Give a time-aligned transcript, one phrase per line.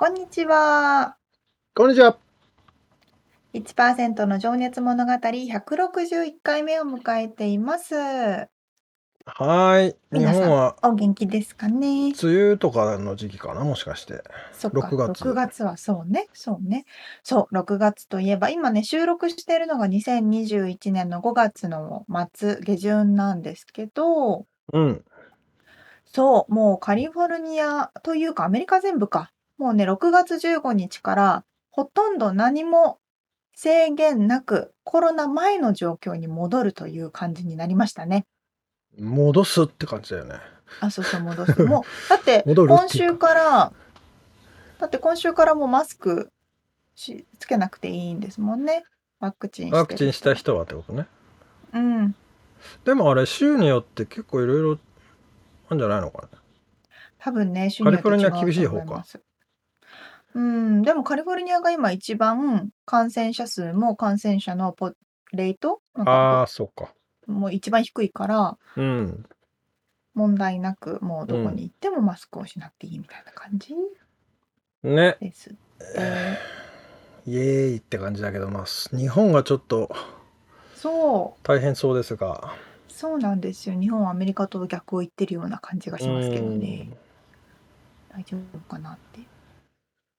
[0.00, 1.18] こんにちは。
[1.74, 2.16] こんにちは。
[3.52, 7.94] 1%の情熱物語161回目を迎えています。
[7.96, 8.48] は
[9.82, 9.94] い。
[10.10, 12.14] 日本はお元気ですかね？
[12.22, 14.22] 梅雨とかの時期かな、もしかして。
[14.54, 15.22] そっか、6月。
[15.22, 16.86] 6月はそうね、そうね。
[17.22, 25.04] そう、6月といえば、今ね、収録しているのが2021年の5月の末、下旬なんですけど、うん。
[26.06, 29.30] そう、もうカリフォルニアというかアメリカ全部か。
[29.60, 32.98] もうね、6月15日からほとんど何も
[33.54, 38.26] 制限なくコロナ前の状況に戻るという感じになりましたね。
[38.98, 40.36] 戻すって感じだよね。
[40.80, 41.62] あ、そうそう、戻す。
[41.64, 43.72] もう、だって 今週から、
[44.78, 46.32] だって今週からもうマスク
[46.94, 48.84] しつけなくていいんですもんね。
[49.18, 51.06] ワクチンワクチンした人はってことね。
[51.74, 52.14] うん。
[52.86, 54.78] でもあれ、州によって結構いろいろ
[55.66, 56.38] あるんじゃないのかな。
[57.18, 59.04] 多分ね、州によってカリフォルニア厳しい方か。
[60.34, 64.92] うん、でもカリフォルニアが今一番感染者数も感染者のポ
[65.32, 66.92] レートああ、そうか。
[67.26, 69.24] もう一番低いから、うん。
[70.14, 73.74] 問題なくもうどこに行ってもマスクをしなくていいみたいな感じ
[74.82, 75.16] ね。
[75.20, 76.60] ですって。
[77.26, 78.64] イエーイって感じだけど、まあ、
[78.96, 79.94] 日本がちょっと
[80.74, 82.54] そう、大変そうですが。
[82.88, 83.78] そうなんですよ。
[83.78, 86.88] 日本はアメリカと逆を言ってるような感じがしますけどね。
[88.10, 89.20] 大丈夫かなって。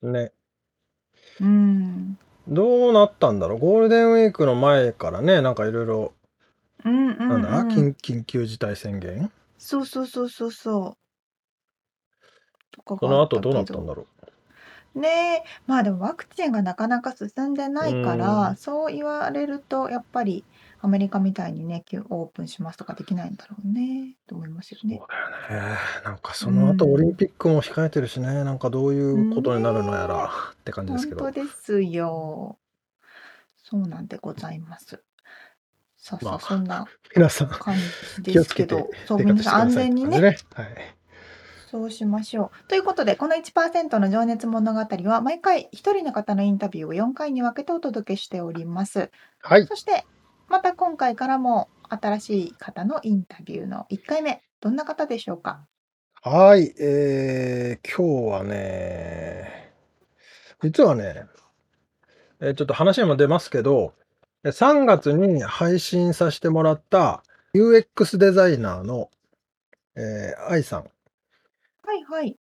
[0.02, 0.32] ね。
[1.40, 2.18] うん。
[2.48, 3.60] どうなったんだろう？
[3.60, 6.14] ゴールデンウィークの前からね、なんかいろいろ、
[6.84, 9.32] うんうんなんだ、緊緊急事態宣言？
[9.58, 10.98] そうそうそうそうそう。
[12.72, 14.08] とかその後どうなったんだろ
[14.96, 20.44] ねえ、まあでもワクチンがなかなか進んでないから、そう言われるとやっぱり
[20.84, 24.98] アメリカみたいにね、オープンしますとかできないんだろうね、と思いますよね。
[24.98, 25.08] そう
[25.50, 25.78] だよね。
[26.04, 31.24] なんかその後オリンピックも控えてるしね、なんかどういうことになるのやらって感じですけど。
[31.24, 32.58] 本当ですよ。
[33.64, 35.04] そうなんでございます。
[35.98, 37.76] さあさあ、そんな 皆さん感
[38.24, 40.38] じですけど、そう、皆さん安全にね、はい。
[41.70, 42.68] そうしましょう。
[42.68, 49.12] ということで、この1%の情熱物語は、毎回一人の方のインタビューを4回に分けてお届けしております。
[49.42, 49.68] はい。
[49.68, 50.06] そして、
[50.52, 55.66] また今回からも新しい方のインタビューの1回目、どんな方でしょうか？
[56.24, 59.72] はい、えー、今日はね、
[60.62, 61.24] 実はね、
[62.42, 63.94] えー、ちょっと話にも出ますけど、
[64.44, 67.24] 3月に配信させてもらった
[67.56, 69.10] UX デザイナーの、
[69.96, 70.82] えー、愛さん。
[70.82, 70.88] は
[71.94, 72.38] いはい。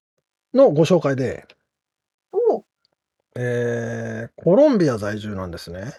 [0.53, 1.47] のご紹介で、
[2.33, 2.65] お
[3.37, 5.93] えー、コロンビア在住なんですね。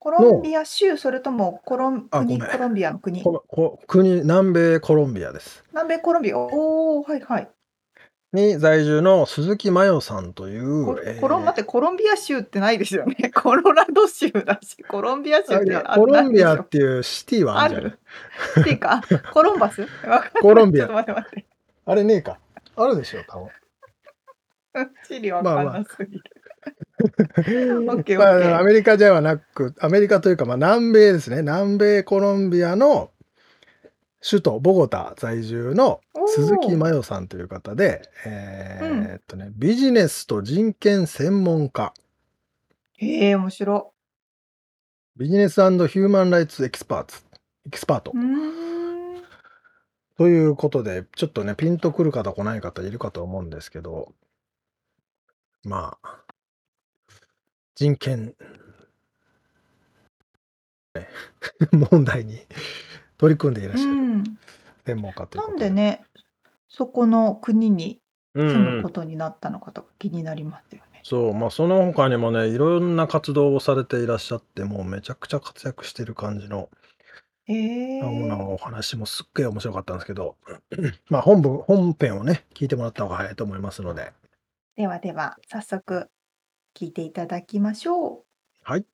[0.00, 3.22] コロンビア州、それともコロン国、コロンビアの国？
[3.22, 5.62] ここ国、南米コロンビアです。
[5.72, 7.50] 南米コロンビア、おお、はいはい。
[8.32, 13.14] に在住の鈴木真代さんという、コえコロン待ってコロンビア州ってないですよね。
[13.34, 18.64] コロラド州だし、コロンビア州ってコロンビアっていうシティはあるじゃん。
[18.64, 19.02] シティか。
[19.34, 19.86] コロンバス？
[20.40, 20.88] コロンビア。
[20.88, 21.46] 待って待って。
[21.84, 22.38] あれねえか。
[22.74, 23.50] あるでしょ、多
[24.72, 24.90] 分。
[25.06, 26.22] 地理わかんなすぎる。
[27.84, 31.38] まあ、アメリカではなく、アメリカというか、まあ、南米ですね。
[31.38, 33.10] 南米コロンビアの
[34.22, 41.94] 首都ボゴタ在住の鈴木真代さんという方で、えー、っとね、ビジネスと人権専門家。
[42.98, 43.94] へえ、面白。
[45.16, 48.12] business human rights experts。expert。
[50.18, 54.12] ということで、ちょっとね、ピンとくる方来ない方いるかと思うんですけど、
[55.64, 56.24] まあ、
[57.80, 58.34] 人権。
[61.90, 62.38] 問題に
[63.16, 63.96] 取り組んでいらっしゃる。
[64.84, 66.04] 専門家というなんでね、
[66.68, 68.02] そこの国に
[68.34, 71.00] 住むことになったのかとか気になりますよね。
[71.04, 76.68] そう、まあ、その他にもね、いろんな活動をされていらっしゃって、もうめちゃくちゃ活躍してる感じの
[77.48, 80.36] えお話もすっげえ面白かったんですけど、
[81.08, 84.12] まあ、本部本編をね、聞いてもらった方が早いと思いますので。
[84.76, 86.10] ではでは、早速
[86.74, 88.24] 聞いていただきましょう。
[88.62, 88.86] はい。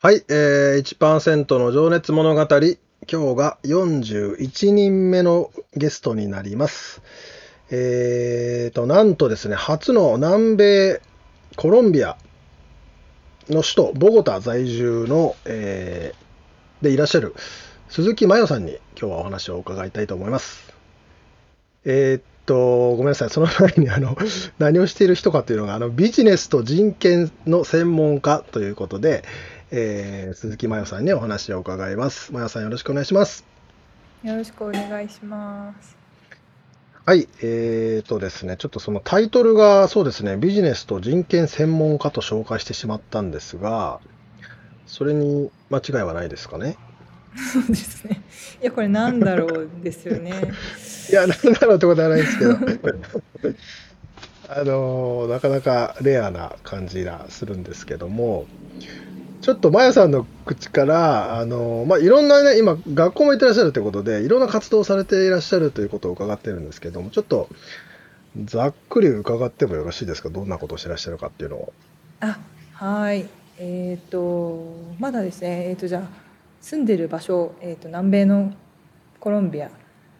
[0.00, 2.46] はい、えー、1%の情熱物語。
[3.06, 7.00] 今日が41人目のゲストになります。
[7.70, 11.00] えーと、なんとですね、初の南米
[11.56, 12.16] コロンビア
[13.48, 17.34] の首都ボゴタ在住の、えー、でいらっしゃる
[17.88, 20.72] 鈴木麻代さんに今日はお話を伺いたいと思います。
[21.84, 24.16] えー、っと、ごめんなさい、その前にあの
[24.58, 29.24] 何をしている人かというのがあのビジネスと人権の専門家ということで、
[29.70, 32.30] えー、鈴木麻代さんにお話を伺います。
[32.30, 33.44] 麻代さんよろしくお願いします。
[34.24, 35.96] よろしくお願いします。
[37.04, 44.00] はい、えーとですね、ちょっとそのタイトルがそうですね、ビジネスと人権専門家と紹介してしまったんですが、
[44.86, 46.76] それに間違いはないですかね？
[47.52, 48.22] そうですね。
[48.62, 50.32] いや、これなんだろうですよね。
[51.10, 52.56] いや、なんだろうってことはないですけど。
[54.50, 58.46] あのなかなかレアな感じがするんですけども、
[59.48, 67.48] ちょっとまやさんの口から、あのまあ、いろんなね、今、学校も行ってらっしゃるということで、いろんな活動をされていらっしゃるということを伺ってるんですけども、ちょっと
[68.44, 71.72] ざっくり伺ってもよろしいですか、どんなことをしてらっしゃるかっていうのを。
[72.20, 72.38] あ
[72.74, 73.26] はい、
[73.58, 76.08] えっ、ー、と、まだですね、えっ、ー、と、じゃあ、
[76.60, 78.52] 住んでる場所、えっ、ー、と、南米の
[79.18, 79.70] コロンビア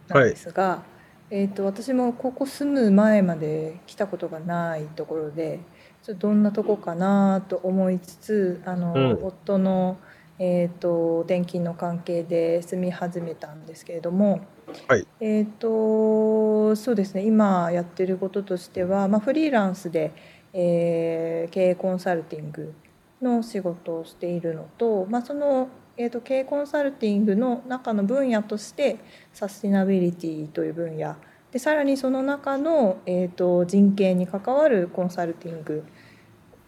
[0.08, 0.84] なんですが、は
[1.32, 5.60] い、えっと、私もここ住む前まで来たことがないところで、
[6.02, 9.98] ちょっとどんなとこかなと思いつつあの、うん、夫の、
[10.38, 14.40] えーと、転勤の関係で住み始めたんですけれども、
[14.86, 20.12] はい、えーとそうですね今やってることとしては、まあ、フリーランスで、
[20.52, 22.74] えー、経営コンサルティング
[23.22, 28.98] の仕事をしているのと、まあ、その、えーと、経営コンサルティングの中の分野として
[29.32, 31.16] サスティナビリティという分野
[31.52, 35.84] でさらにその中の、えーと、人権に関わるコンサルティング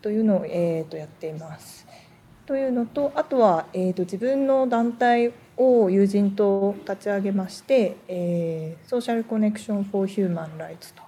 [0.01, 1.87] というのを、えーと、やっています。
[2.47, 11.03] というのとあとは、えーと、自分の団体を友人と立ち上げまして、えー、ソーシャルコネクション・フォー・ヒューマン・ライツと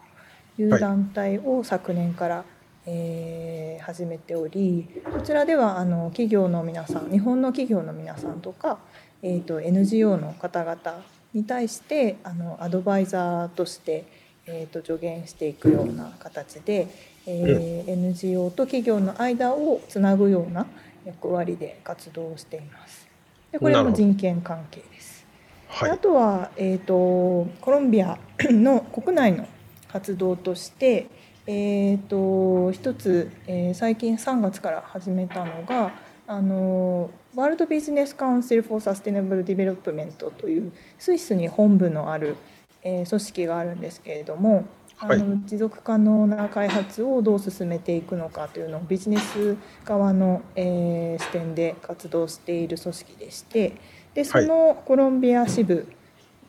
[0.58, 2.44] いう団体を昨年から、はい、
[2.86, 8.78] えー、始めておりこちらではあの企業の皆さん日本の企業の皆さんとか、
[9.22, 11.02] えーと NGO の方々
[11.34, 14.04] に対してあのアドバイザーとして、
[14.46, 16.88] えーと、助言していくような形で、
[17.26, 20.66] えー、NGO と企業の間をつなぐような
[21.04, 23.08] 役割で活動をしています。
[23.50, 25.26] でこれも人権関係です。
[25.68, 28.18] はい、あとは、えーと、コロンビア
[28.50, 29.46] の国内の
[29.88, 31.06] 活動として、
[31.46, 35.92] えーと、と一つ、えー、最近3月から始めたのが
[36.26, 42.36] あの World Business Council for Sustainable Development というスイスに本部のある、
[42.82, 44.66] えー、組織があるんですけれども、
[44.98, 53.76] あの持続可能な開発をどう進めていくのかというのをビジネス側の、えー、視点で活動している組織でして
[54.14, 55.88] でそのコロンビア支部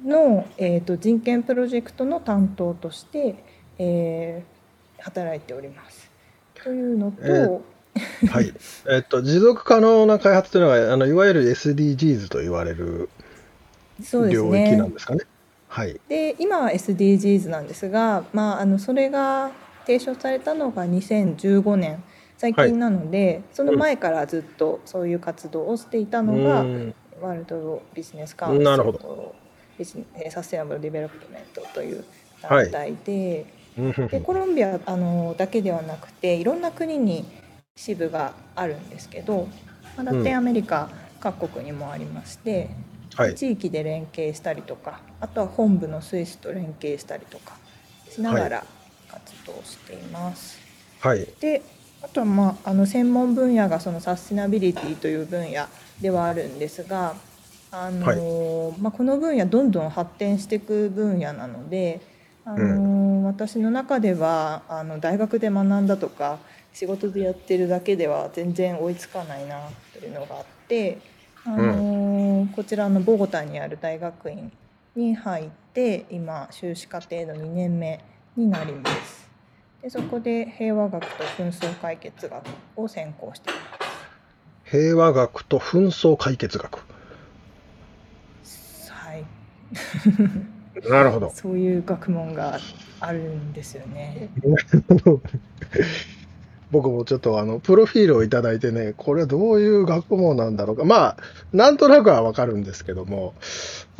[0.03, 3.43] の、えーと、人権プロジェクトの担当として、
[3.79, 6.11] えー、働いております。
[6.53, 7.72] というのと、えー
[8.29, 8.53] はい。
[8.89, 13.09] えっと、持続可能な開発というのは、あのいわゆる SDGs と言われる
[14.11, 15.19] 領域なんですかね。
[15.19, 15.25] ね
[15.67, 19.51] はい、で今は SDGs なんですが、まあ、あのそれが
[19.87, 22.03] 提唱されたのが2015年。
[22.37, 29.33] 最近なので、はい、その前からずっとそういう活動をしていたのが、うん、ワールドビジネスカウンシルと
[30.29, 32.03] Sustainable Development という
[32.41, 33.45] 団体で
[33.75, 37.25] はい、でコロンビアあのだけではなくていろんな国に
[37.75, 39.47] 支部があるんですけど、
[39.97, 40.89] まあ、ラテンアメリカ
[41.19, 42.69] 各国にもありまして、
[43.15, 47.57] はい、地域で連携したりとかあとは本部のスイスと連携したりとか
[48.09, 48.65] しながら
[49.09, 50.59] 活動しています。
[50.99, 51.61] はい、で
[52.01, 55.67] あとは、まあ、あの専門分野がそのサスティナビリティという分野
[56.01, 57.15] ではあるんですが、
[57.71, 58.13] あのは
[58.77, 62.01] い、まあ、この分野どんどん発展していく分野なので、
[62.45, 66.39] あの、うん、私の中ではあの大学で学んだとか
[66.73, 69.61] 仕事でやってるだけでは全然追いつかないな
[69.93, 70.97] というのがあって、
[71.45, 74.51] あのー、こちらのボゴタにある大学院
[74.95, 78.03] に入って今修士課程の2年目
[78.35, 79.29] になります。
[79.83, 82.43] でそこで平和学と紛争解決学
[82.75, 83.93] を専攻しています。
[84.63, 86.79] 平和学と紛争解決学。
[88.89, 89.25] はい。
[90.89, 91.29] なるほど。
[91.35, 92.59] そういう学問が
[92.99, 94.29] あるんですよね。
[96.73, 100.83] 僕もちょっとあの、プロフィールをいただいてね、これはどういう学問なんだろうか。
[100.85, 101.17] まあ、
[101.53, 103.35] なんとなくはわかるんですけども、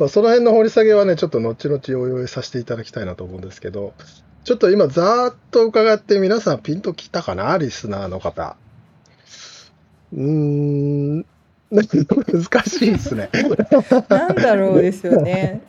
[0.00, 3.94] まあ、その辺の掘り下げはね、ちょっと後々お用意させていただきたいなと思うんですけど、
[4.42, 8.56] ちょっと今ざーっと伺って皆さんピンときたかなリスナーの方。
[10.12, 11.26] うーん、
[11.70, 11.84] 難
[12.66, 13.30] しいですね。
[14.08, 15.62] なんだろうですよね。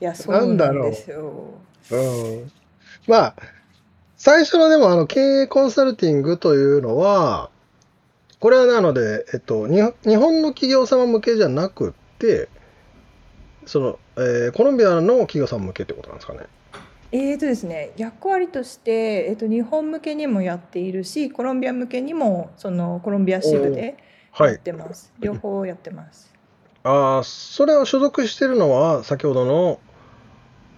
[0.00, 1.50] いや、そうなんですよ。
[1.90, 2.50] うん。
[3.06, 3.36] まあ、
[4.26, 7.48] 最初のでもあの経営コンサルティングというのは、
[8.40, 9.80] これはなので、えっと、日
[10.16, 12.48] 本の企業様向けじゃなくて、
[13.66, 16.40] その、えー、コロンビアの企業様向けってことなんですかね。
[17.12, 23.96] えーとですね、役割として、えーと、日本向けにもやっているしコロンビア向けにもそのコロンビア支部で
[24.40, 26.34] やってます、はい、両方やってます。
[26.82, 29.78] ああそれを所属してるのは先ほどの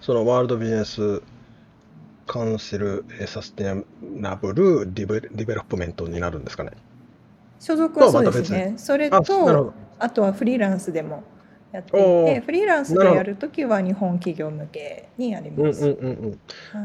[0.01, 1.23] その World Business
[2.29, 6.73] Council Sustainable Deve Development になるんですかね。
[7.59, 11.23] 所属はそうですね、それとあとはフリーランスでも
[11.71, 15.97] やっていてフリーランスでやるときは日本企業向けにやります。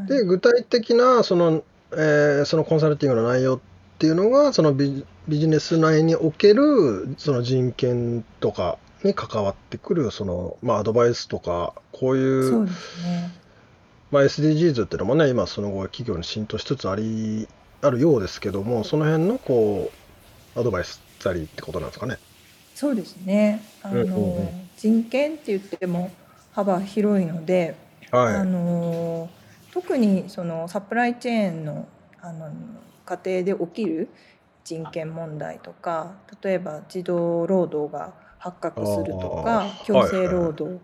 [0.08, 3.60] で具体的なその,、えー、そのコンサルティングの内容っ
[3.98, 13.43] ていうのがそのビビジネス内におけるその人権とかに関わってくるその、まあ、アドバイスとかこういうそうですね
[14.14, 17.49] まあ、SDGs っていうのもね今その後企業に浸透しつつあり
[17.83, 19.90] あるようですけどもその辺のこ
[20.56, 22.18] うアドバイスたりってことなんですかね。
[22.76, 23.61] そうですね。
[23.83, 24.49] あの、うんうんうん。
[24.76, 26.12] 人権って言っても
[26.52, 27.75] 幅広いので、
[28.12, 29.28] はい、あの
[29.73, 31.88] 特にそのサプライチェーンの
[32.21, 32.52] あの
[33.04, 34.09] 過程で起きる
[34.62, 40.80] 人権問題とか例えば児童労働が発覚するとか強制労働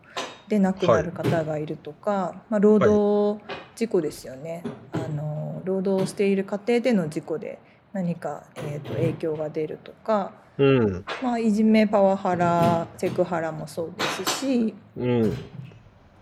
[0.51, 3.43] で亡くなる方がいるとか、はい、まあ、労働
[3.75, 7.59] 事故ですよね、あの労働している過程での事故で
[7.95, 15.33] 何か、えーと影響が出るとかうん、まあ、いじめパワハラセクハラもそうですし、うん、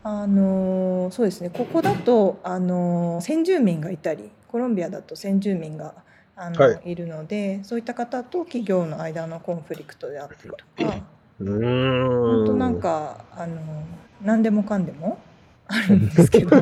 [0.05, 1.51] あのそうですね。
[1.51, 5.95] ここだとあの先住民がいたりコロンビアだと先住民が
[6.37, 11.19] あの、はい、いるのでそういった方と企業の間のコンフリクトであったりとか。
[11.41, 13.57] 本当なんかあの
[14.23, 15.19] 何でもかんでも
[15.67, 16.57] あるんですけど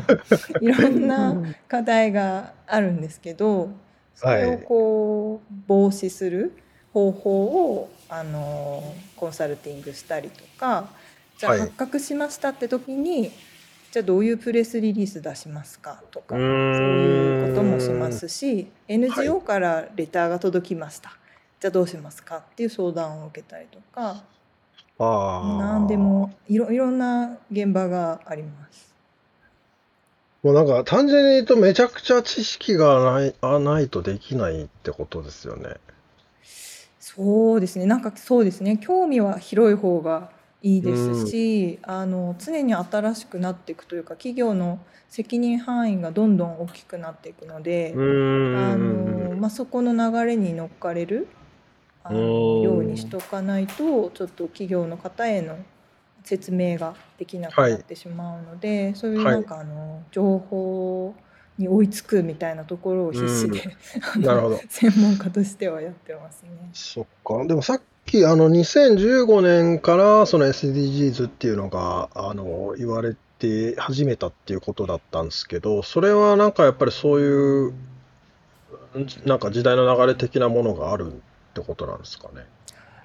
[0.60, 1.34] いろんな
[1.68, 3.70] 課題があるんですけど
[4.14, 6.62] それをこう防止する。
[6.96, 7.44] 方法
[7.74, 8.82] をあの
[9.16, 10.88] コンサルティングしたりとか
[11.36, 13.32] じゃあ発覚しましたって時に、はい、
[13.92, 21.18] じゃあどういうプレスリリース出しますかとかそういうこともしますし NGO からレターが届きました、はい、
[21.60, 24.24] じゃあどうしますかっていう相談を受けたりとか
[24.98, 28.94] 何でもいろいろんな現場があります。
[30.42, 35.74] もうなんか単純に言うとめちゃくちゃ知識がないあないとできないってことですよね。
[37.00, 40.30] そうですねなんかそうですね興味は広い方が
[40.62, 47.98] いいですし、うん、あの常に新しくなっていくというか企業の責任範囲がどんどん大きくなっていくので、あ
[48.76, 51.28] のまあ、そこの流れに乗っかれる
[52.08, 52.18] あの
[52.62, 55.56] ようにしとかないとちょっと企業の方への
[56.24, 61.14] 説明ができなくなってしまうので、はい、そういうなんかあの情報
[61.58, 63.62] に追いつくみたいなところを必死で、
[64.16, 64.60] うん、なるほど。
[64.68, 66.50] 専門家としてはやってますね。
[66.72, 67.44] そっか。
[67.46, 77.74] でもさっきあの2015年からその SDGs っていうのがあの言われて始めたっていうことだったんですけどそれはなんかやっぱりそういう
[79.24, 81.20] なんか時代の流れ的なものがある
[81.56, 82.46] ってことなんですかね。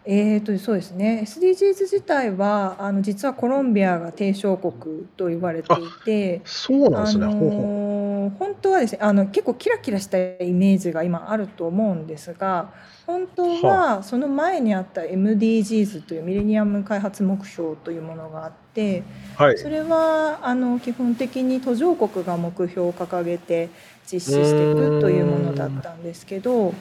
[0.04, 7.26] えーとそうですね SDGs 自体はあの実はコロンビアが提唱国と言われていてそうなんですね。
[7.26, 8.02] あのー
[8.38, 12.72] 本当はですねあの結構キラキラしたイメージが今あると思うんですが
[13.08, 19.04] 本当はその前にあった MDGs というミレニアム開発目標というものがあって、
[19.36, 23.70] はい、それはあの基本的に途上国が目標を掲げて
[24.12, 26.74] 実施していくというものだったんですけどい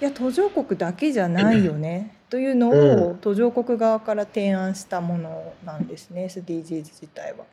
[0.00, 7.44] や途上国だけじゃないよね というのを途上国側から提案したものなんですね SDGs 自体は。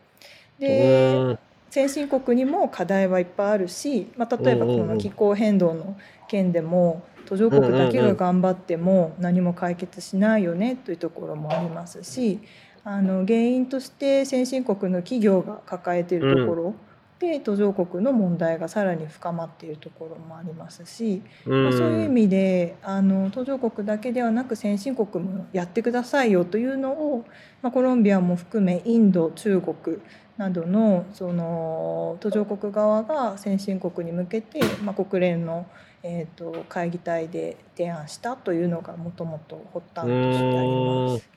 [0.59, 1.37] で
[1.69, 5.97] 先進国にも課題はいっぱいあるし、まあ、例えばこの気候変動の
[6.29, 12.39] 件でも途上国だけが頑張っても何も解決しないよねというところもありますし
[12.85, 16.75] あの原因として先進国の企業が抱えているところ、
[17.19, 27.25] で途上国の問題がさらに深まっているところもありますし、まあ、そういう意味であの途上国だけではなく先進国もやってくださいよというのを、
[27.61, 29.97] まあ、コロンビアも含めインド中国
[30.37, 35.65] などのその途上国側が先進国に向けて、まあ、国連の、
[36.03, 41.34] えーと、会議体で提案したというのがもともと発端としてあります。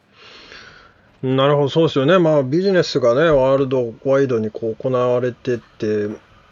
[1.22, 2.18] なるほど、そうですよね。
[2.18, 6.08] まあ、ビジネスがね、ワールドワイドにこう行われてて、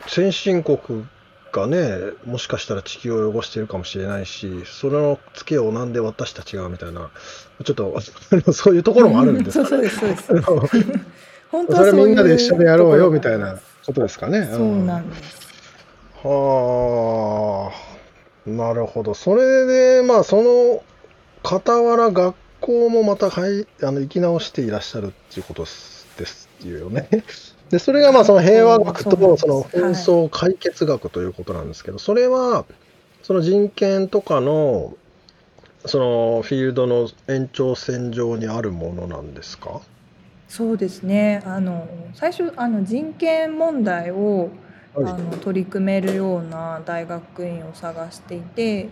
[0.08, 1.06] 先進国
[1.52, 7.10] がね、もしかしたら地球を汚してるかもしれないし、そのツケをなんで私たちがみたいな、
[7.64, 8.00] ちょっと
[8.52, 10.32] そういうところもあるんですか、ね、そうですそうです。
[11.50, 13.56] 本当はそれみんなで一緒にやろうよみたいな
[13.86, 14.48] ことですかね。
[14.52, 15.46] そうなんです。
[16.24, 17.70] は
[18.46, 19.14] あ、なるほど。
[19.14, 20.82] それで、まあ、その
[21.44, 22.34] 傍ら学
[22.66, 25.68] 校もまたはいあの生き直していらっしゃるっていうことで
[26.26, 27.08] すよね。
[27.70, 32.64] で、それがまあその平和学とその紛争解決学ということなんですけど、それは
[33.22, 34.94] その人権とかの
[35.84, 39.80] そのフィールドの延長線上にあるものなんですか？
[40.48, 41.42] そうですね。
[41.44, 44.50] あの最初あの人権問題を、
[44.94, 48.88] はい、あの取り組めるような大学院を探していて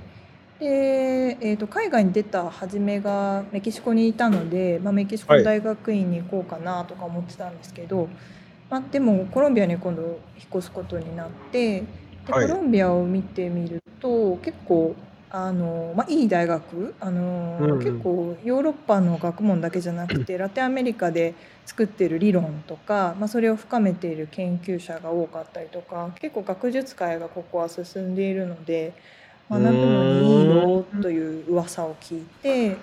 [0.58, 8.08] で、えーと、海外に出た初めがメキシコにいたので、まあ、メキシコ大学院に行こうかなとか思ってたんですけど、はい、
[8.70, 10.18] まあ、でもコロンビアに今度引っ
[10.50, 11.87] 越すことになってで
[12.32, 14.94] コロンビアを見てみると結構
[15.30, 21.34] あの、まあ、いい大学あの、うん、結構ヨーロッパの学問だけじゃなくてラテンアメリカで
[21.66, 28.92] 作ってる理論とか、まあ、それを深めている研究者が多かったりとか結構学術界がここは進んでいるので。
[29.51, 32.77] 学ぶのにいいよという噂を聞いて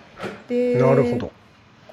[0.47, 1.31] でなるほど。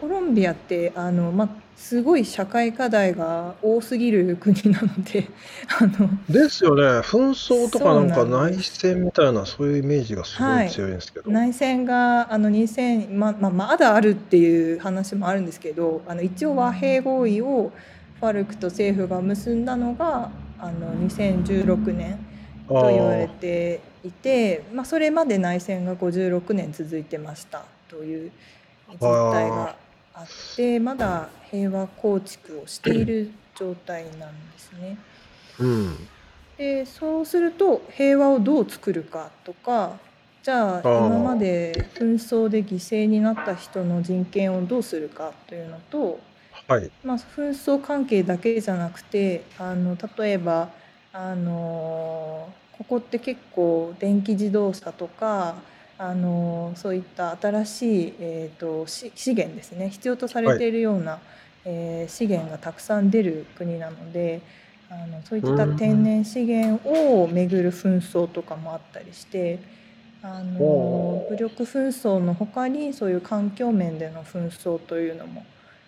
[0.00, 5.28] コロンビアってあの、まあ、すごい社会課題が多すぎる国なので
[5.80, 6.82] あのですよね。
[7.00, 17.72] 紛争とかなんか内戦みたいなそういうイメージがすごい強いんですけど、はい、内戦があの2000、ままあ、まだあるっていう話もあるんですけどあの一応和平合意を
[18.20, 22.18] ファルクと政府が結んだのがあの2016年
[22.68, 28.32] と言われていてまあ、それまで内戦が56年続いてましたという
[28.92, 28.98] 実
[29.32, 29.76] 態が
[30.14, 34.98] あってまだ平和構築をしている状態なんですね。
[35.58, 36.08] うん、
[36.56, 39.98] でそうすると平和をどう作るかとか
[40.42, 46.20] じゃあ今まで紛争で犠牲になった人の人権をどうするかというのと、
[46.68, 46.90] はい。
[47.02, 50.70] まあ、紛争関係だけじゃなくてあの例えば
[51.12, 55.56] あのここって結構電気自動車とか
[55.98, 59.90] あのそういった新しい、えーと、資源ですね。
[59.90, 61.20] 必要とされているような、はい、
[61.64, 64.40] えー、資源がたくさん出る国なので
[64.90, 69.58] あのそういった天然資源をめぐる紛争とかもあったりして
[70.22, 75.44] あの武力紛争の他にそういう環境面での紛争というのも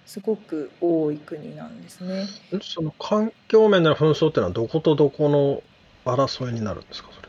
[0.06, 2.26] すごく多い国なんですね。
[2.62, 5.62] その環境面での紛争っていうのはどことどこの
[6.04, 7.28] 争いになるんですかそれ。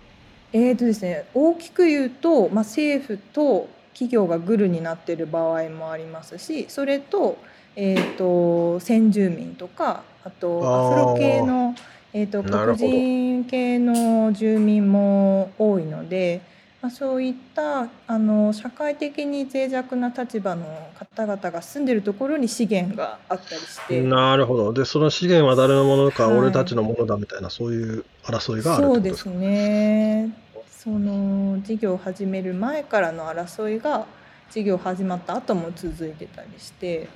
[0.53, 7.37] えーとですね、大きく言うと、まあ、政府と企業がグルになっている場合もありますしそれと,、
[7.75, 11.75] えーと、先住民とかあとアフロ系の、
[12.13, 16.41] えーと黒人系の住民も多いので
[16.81, 20.65] まあ、そういったあの社会的に脆弱な立場の
[20.97, 24.01] 方々が住んでるところに資源があったりして。
[24.01, 24.73] なるほど。
[24.73, 30.35] でその資源は誰のものか、はい、俺たちのものだみたいなそういう争いがあるそうですね。
[30.71, 34.07] その事業を始める前からの争いが
[34.49, 37.07] 事業始まった後も続いてたりして。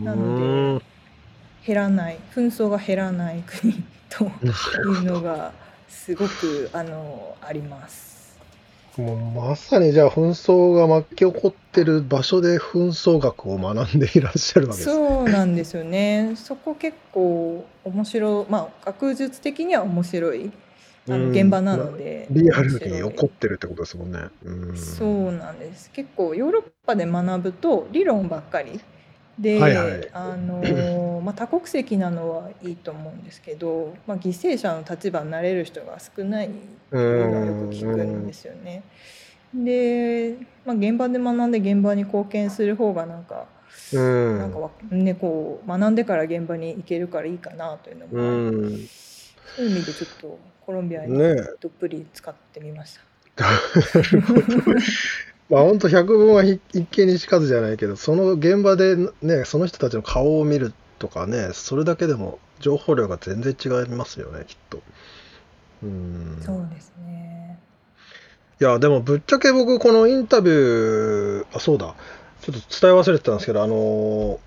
[0.00, 0.84] なので
[1.64, 2.18] 減らない。
[2.34, 4.28] 紛争が減らない国とい
[4.98, 5.52] うのが
[5.88, 8.11] すごくあのあります。
[8.98, 9.16] もう
[9.48, 16.34] まさにじゃあ紛争が巻き起こってる場所で紛争学を学んでいらっしゃるわけですそうなんですよね。
[16.36, 20.52] そこ結構面白い、まあ学術的には面白い。
[21.08, 24.20] あの現場なので、リアルに起こってるってことですもんね。
[24.44, 24.76] うん。
[24.76, 25.90] そうなんです。
[25.90, 28.80] 結構ヨーロッパで学ぶと理論ばっかり。
[29.38, 36.50] で、はいはい、あのまあ、多国籍なのはいいと思うんですけど、まあ、犠牲者の立場になれる人が少ない
[36.92, 38.82] というのはよく聞くんですよね。
[39.54, 43.46] で、まあ、現場で学んで現場に貢献する方がなんか、
[43.94, 48.12] んなんかねこう学んでから現場に行けるからいいかなというのも
[49.56, 51.18] そういう意味でちょっとコロンビアに
[51.60, 52.98] どっぷり使ってみまし
[53.36, 53.44] た。
[53.44, 53.56] ね
[55.48, 64.80] まあ本当百聞は一見にしかずじゃないけど、その現場でね、その人たちの顔を見るとかね、それだけでも情報量が全然違いますよね、きっと。
[65.82, 66.42] うん。
[66.44, 67.58] そうですね。
[68.60, 71.94] いや、でもぶっちゃけ僕、このインタビュー、あ、そうだ、
[72.42, 74.40] ちょっと伝え忘れてたんですけど、あの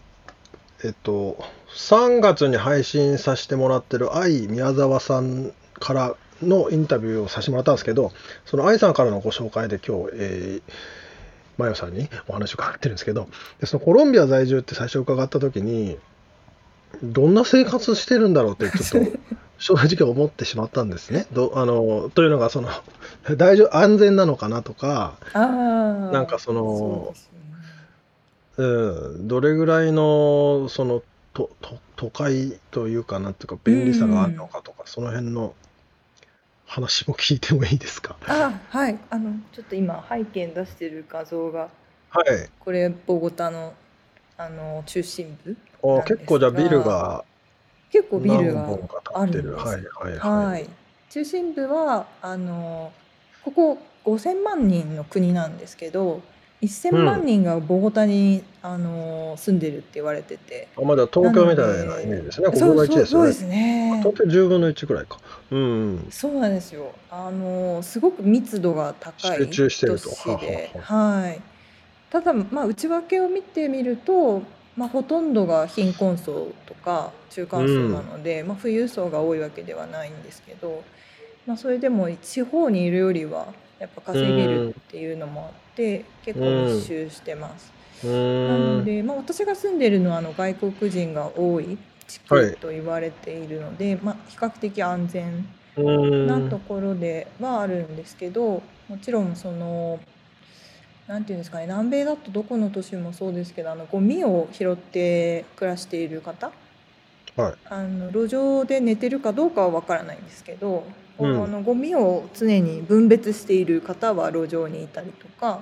[0.83, 1.37] えっと、
[1.75, 8.11] 3月に配信させてもらってる愛宮沢さんからのインタビューをさせてもらったんですけど、
[8.45, 10.73] その愛さんからのご紹介で今日、えー、
[11.57, 15.97] マヨさんにお話を伺ってるんですけど、でそのコロンビア在住って最初伺った時に、
[17.03, 19.11] どんな生活してるんだろうってちょっと
[19.57, 21.25] 正直思ってしまったんですね。
[21.31, 22.69] どあのというのがその
[23.37, 27.13] 大丈夫安全なのかなとかなんかその
[28.57, 31.01] う、ね、うん、どれぐらいのその
[31.33, 35.53] とと都会というかなんていうか便利さがあるのかとか、その辺の
[36.65, 38.15] 話も聞いてもいいですか？
[38.27, 38.97] あはい。
[39.09, 41.69] あのちょっと今背景に出してる画像が
[42.09, 42.49] はい。
[42.59, 43.73] これボゴタの
[44.37, 45.55] あの中心部
[45.99, 47.23] あ結構じゃあビルが
[47.91, 48.67] 結構ビルが
[49.13, 49.47] あるんです。
[49.47, 50.45] はいはいはい。
[50.45, 50.69] はい、
[51.09, 52.91] 中心部はあの
[53.43, 56.21] ここ5000万人の国なんですけど、
[56.61, 60.67] 1000万人がボゴタに、うん、あの住んでるって言われてて。
[60.77, 62.47] あまだ東京みたいなイメージですね。
[62.47, 63.05] ここが1ですよね。
[63.05, 63.99] そうですね。
[63.99, 65.19] 東京10分の1くらいか。
[65.51, 66.91] うん、そうなんですよ。
[67.09, 70.09] あのすごく密度が高い集中してると。
[70.79, 71.41] はい。
[72.09, 74.41] ただまあ内訳を見てみると
[74.77, 80.83] まあ、ほとんどが貧困層とか中間層なので、まあ、富裕層が多いわけではないんですけど、
[81.45, 83.47] まあ、それでも地方にいるよりは
[83.79, 87.73] やっぱ稼げるっていうのもあって結構密集してます。
[88.03, 88.09] な
[88.57, 95.47] ので、まあ、私が住んでるのはあの外国人が多い地区と言われているので、まあ、比較的安全
[96.27, 99.99] なところではあるんですけどもちろんその
[101.07, 106.51] なんていうんですかね南米だとどこの都市もそうですけどあのゴミを拾って暮らしている方、
[107.35, 110.83] はい、あの路上で寝てるかどうかは分からないんですけど、
[111.19, 115.61] うん、あのゴミを常に分別している方は路上にいたりとか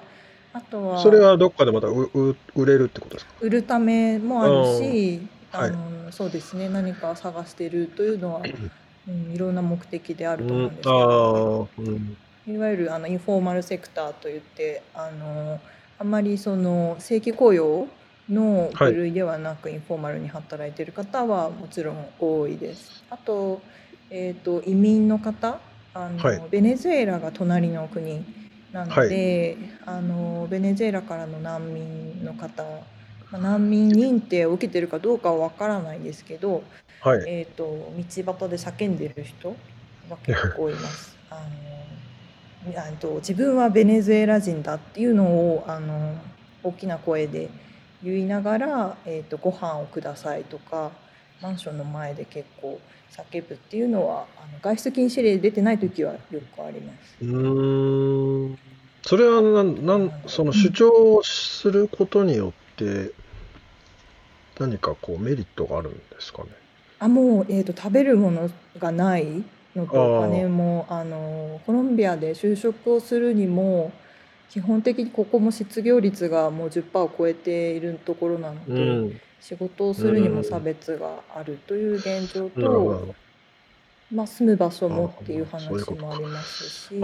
[0.53, 2.05] あとはそれはどっかでまた売
[2.65, 3.33] れるってことですか？
[3.41, 8.41] 売るためもあるしあの、はい、そうですね何か探してるというのは、
[9.07, 15.59] うん、いろんな目的であると思うんですけど、うん、いわゆるあのインフォーマルセクターといってあの
[15.97, 17.87] あまりその正規雇用
[18.29, 23.03] の部類ではなく、インフォーマルに働いている方はもちろん多いです。
[23.09, 23.61] あと,、
[24.09, 25.59] えーと、移民の方
[25.93, 28.25] あの、はい、ベネズエラが隣の国
[28.71, 32.63] なので、はい、あのベネズエラからの難民の方、
[33.31, 36.63] まあ、難民認定を受けてるかどうかは分からないですけど、
[37.01, 39.55] はい、えーと、道端で叫んでる人
[40.09, 41.15] が結構います。
[41.29, 41.72] あのあ
[42.99, 46.15] と自分はベネズエラ人だっていうのをあの
[46.63, 47.49] 大きな声で
[48.03, 50.91] 言いながら、えーと、ご飯をくださいとか
[51.41, 52.79] マンションの前で結構
[53.11, 56.19] 叫ぶっていうのはあの外出禁止令出てない時はよ
[56.55, 57.25] くあります。
[57.25, 57.25] う
[58.49, 58.57] ん。
[59.03, 63.11] それはなんなんその主張することによって
[64.59, 66.49] 何かこうメリットがあるんですかね？
[66.99, 68.49] あもう、えーと食べるもの
[68.79, 69.43] がない
[69.75, 73.91] のとお金もあのコロンビアで就職をするにも
[74.49, 83.15] 基本的にここも失業率がもう10%を超えているところなので、うん、仕事をするにも差別があるという現状と、
[84.11, 86.89] まあ、住む場所もっていう話もありますし。
[86.89, 86.99] そう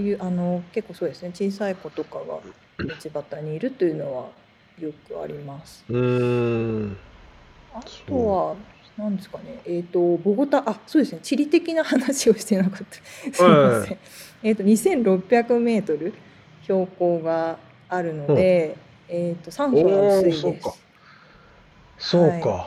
[0.00, 1.30] いうあの結構そうですね。
[1.34, 2.40] 小さい子とかが道
[3.30, 4.30] 端にいるというのは
[4.80, 5.84] よくあります。
[5.90, 6.96] うん。
[7.74, 8.56] あとは
[8.96, 13.34] なんですかね、えっ、ー、と、ボゴタ、あ、そうですね、地理的な話をしてなかった。
[13.34, 13.98] すみません。
[14.44, 16.14] えっと、2600メートル
[16.62, 18.76] 標高があるので、
[19.08, 20.40] うん、えっ、と、酸素が薄いです。
[20.42, 20.74] そうか。
[21.98, 22.48] そうか。
[22.48, 22.62] は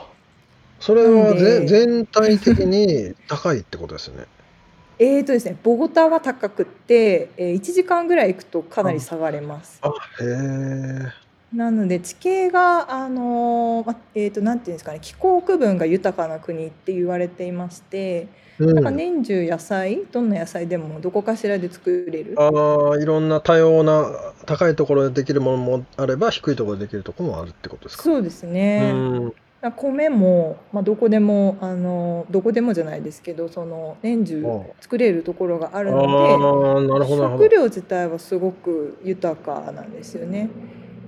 [0.80, 4.26] それはぜ全体的に高いってことですね。
[5.00, 9.78] えーとですね、ボゴタは高くて、えー、1時間ぐらい行くとかなり下がれます。
[9.80, 9.92] あ、へ
[10.24, 11.27] え。
[11.54, 22.34] なので地形があの、ま、えーと、なんていうんですかね気候区分が豊かな国って言われていまして、うん、なんか年中野菜どんな野菜でもどこかしらで作れる。
[22.36, 24.04] ああいろんな多様な
[24.44, 28.02] 高いところでできるものもあれば低いところでできるところもあるってことですか？
[28.02, 28.96] そうですね、う
[29.28, 29.32] ん。
[29.74, 34.44] 米も、まあ、どこでもあのどこでもじゃないですけどその年中
[34.80, 40.50] 作れるところがあるので食料自体はすごく豊かなんですよね。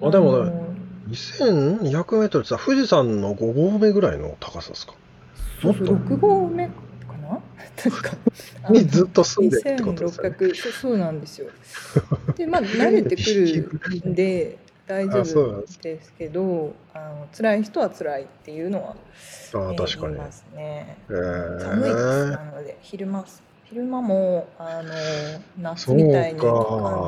[0.02, 0.52] あ、でもね、
[1.10, 4.94] 2200メートルってさ、富士山の5合目ぐらいの高さですか？
[5.62, 6.72] そうそう、6合目か
[7.22, 7.28] な？
[7.34, 7.40] な
[7.76, 8.16] 確か。
[8.70, 10.28] にずっと住んでるってことですね。
[10.28, 11.48] 2600そうそうなんですよ。
[12.36, 18.96] でまあ慣れてくるんで 大丈夫ですけどあの辛い人は辛いっていうのは、
[19.54, 22.30] あ確かに、ますね、えー、寒いです。
[22.30, 23.24] なので昼間
[23.64, 24.92] 昼間もあの
[25.60, 26.48] 夏みたいに感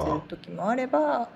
[0.06, 1.28] じる時もあれば、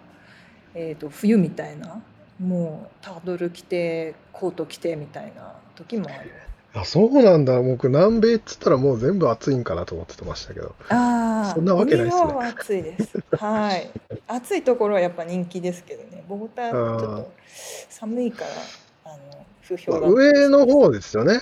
[0.79, 2.03] えーと、冬みたいな
[2.39, 6.31] もうタートル着てコート着てみたいな時もある。
[6.75, 7.63] あそうなんだ。
[7.63, 10.75] 僕南米っつったらもう全部暑いんかなと思ってましたけど。
[10.91, 12.33] ああそんなわけないですね。
[12.43, 13.25] 暑いです。
[13.39, 13.91] はい。
[14.29, 16.23] 暑いところはやっぱ人気ですけどね。
[16.29, 17.33] ボゴタちょっと
[17.89, 18.51] 寒いから
[19.13, 21.41] あの不評が、上の方ですよね。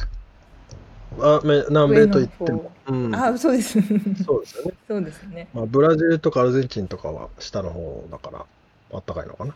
[1.18, 3.80] あ南米といっても、うん、あそうです。
[4.24, 4.72] そうですよね。
[4.86, 8.46] そうですね、まあ、ブラジルとかアルゼンチンとかは下の方だから
[8.98, 9.54] あったかいのかな？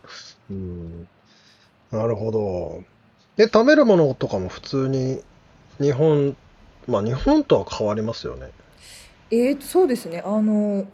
[0.51, 1.07] うん。
[1.91, 2.83] なるほど。
[3.35, 5.21] で食べるものとかも普通に
[5.79, 6.35] 日本
[6.87, 8.49] まあ日本とは変わりますよね。
[9.31, 10.21] えー、そうですね。
[10.25, 10.85] あの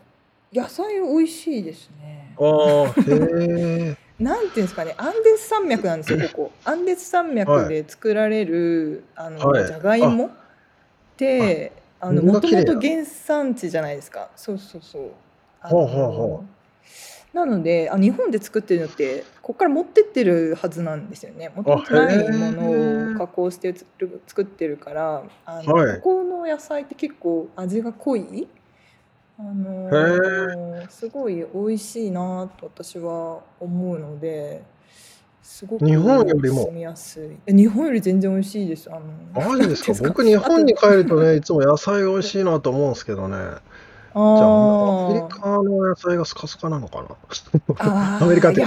[0.54, 2.36] 野菜美味しいですね。
[2.38, 6.52] ああへえ なんていうんですかね、アンデス山脈なんですよ、ここ。
[6.64, 9.68] アンデス山脈で作られる、あの、はい。
[9.68, 10.30] じゃがいもっ
[11.18, 14.30] て、あの、もともと原産地じゃないですか。
[14.38, 15.12] そうそうそう。
[15.62, 16.44] あほうほうほ
[17.36, 21.52] なのであ、日本で作ってるのって、ここから持ってってるはずなんですよね。
[21.54, 23.76] もともとないものを加工して
[24.26, 28.48] 作ってるから、あの、はいここの野菜って結構味が濃い
[29.38, 34.64] あのー、すごい美味しいなと私は思うので、
[35.44, 36.68] すごく日本よりも？
[36.68, 37.54] 住みやすい。
[37.54, 38.90] 日本より全然美味しいです。
[38.90, 39.02] あの、
[39.34, 39.94] マジですか？
[40.08, 43.38] 僕日本に帰るとね、いつも野菜美味しいなと思うんですけどね。
[44.16, 47.16] じゃあ、アメリカの野菜がスカスカなのかな？
[48.22, 48.64] アメリカって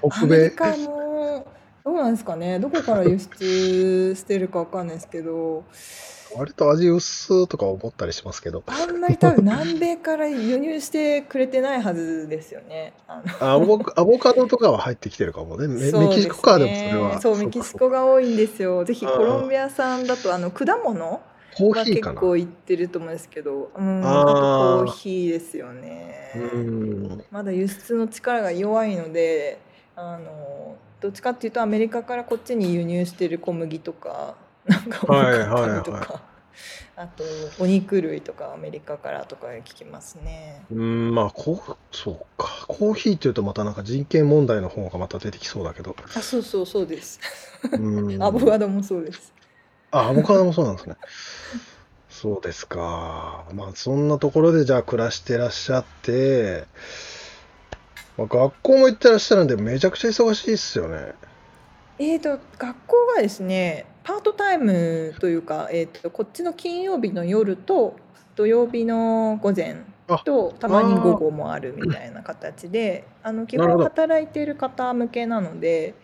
[0.00, 0.36] 北米？
[0.36, 1.46] アメリカも、
[1.84, 2.58] どうなんですかね？
[2.58, 5.64] どこから輸出してるかわかんないですけど、
[6.34, 8.62] 割と味薄とか思ったりしますけど。
[8.66, 12.94] あんまり多分南米から輸入してくれてないはずですよね。
[13.06, 15.68] あアボアボカドとかは入ってきてるかもね。
[15.68, 17.20] メメキシコか、でもそれは。
[17.20, 18.84] そう、メキシコが多いんですよ。
[18.84, 21.20] ぜひコロンビア産だと、あの、果物
[21.56, 27.24] コーヒーか結構いってると思うんですけど、うん、あとコーヒーですよね。
[27.30, 29.58] まだ輸出の力が弱いので、
[29.96, 34.34] あの、どっちかっていうとアメリカからこっちに輸入してる小麦とか、
[34.66, 35.80] なんかはいはいはい、
[36.96, 37.24] あと
[37.58, 40.62] お肉類とかアメリカからとか聞きますね。
[40.70, 42.66] うんまあこうそうか。
[42.66, 45.94] コーヒーっていうとまたなんか人権問題の方がまた出てきそうだけど。
[46.16, 47.20] あそうそうそうです。
[48.20, 49.32] アボカドもそうです
[49.90, 50.96] あアボカドもそうなんですね。
[52.08, 53.44] そうですか。
[53.52, 56.64] まあそんなところでじゃあ暮らしてらっしゃって
[58.16, 61.14] まあ、学校も行ってらっしゃるんでめちゃくちゃ忙しいっすよね。
[61.98, 67.96] えーと、学校がですねパートタイムというか、えーと、こっちの金曜日の夜と
[68.34, 69.76] 土曜日の午前
[70.24, 75.94] とたまに午後もあるみたいな形であの基本働いている方向けなので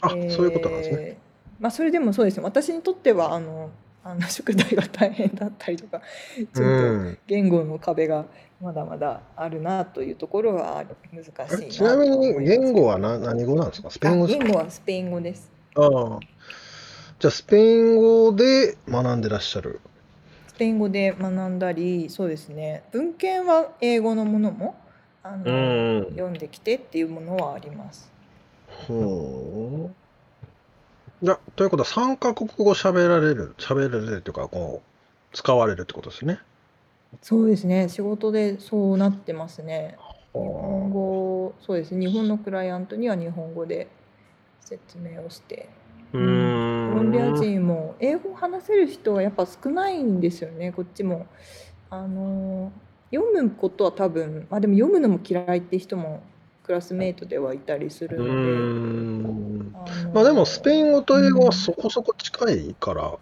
[0.00, 1.18] あ、えー、そういうことなんですね。
[1.58, 3.70] まあ、それでもそうですね私にとってはあの
[4.04, 6.00] あの 宿題が大変だったりとか
[6.36, 8.26] ちょっと言語の壁が
[8.60, 13.90] まだまだあるなというところは難しいちなみに言語は何何語なんですか？
[13.90, 15.50] スペイン語言語はスペイン語です。
[15.76, 16.20] ああ。
[17.20, 19.80] じゃあスペイン語で学んでらっしゃる。
[20.48, 22.82] スペイン語で学んだりそうですね。
[22.92, 24.76] 文献は英語のものも
[25.22, 28.10] あの、読んできてっていうものはあります。
[28.88, 29.94] ほう。
[31.22, 36.38] じゃということは3カ国語喋られる喋られるっていうかこう使われるってことですね。
[37.22, 37.88] そうですね。
[37.88, 39.96] 仕事でそうなってますね。
[40.32, 42.06] 日本語、そうですね。
[42.06, 43.88] 日本のクライアントには日本語で
[44.60, 45.68] 説明をして。
[46.12, 50.72] うん、コロンビア人も英語を話せる人はやっぱ少ないんですよね。
[50.72, 51.26] こっちも。
[51.90, 52.70] あの
[53.10, 56.22] 読むことは多分、まあでも読むのも嫌いって人も
[56.68, 58.30] クラスメートではいたりするので。
[58.30, 63.14] あのまあでもスペイン語と英語はそこそこ近いから。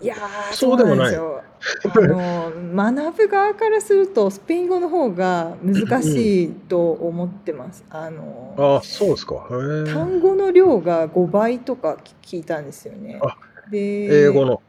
[0.00, 0.14] いや
[0.52, 1.16] そうでもない。
[1.16, 7.84] あの学ぶ側からするとスペイン語の方が難しいと思ってます。
[7.90, 9.48] あのあそうですか。
[9.92, 13.20] 単語の量が5倍とか聞いたんですよね。
[13.72, 14.62] で英語の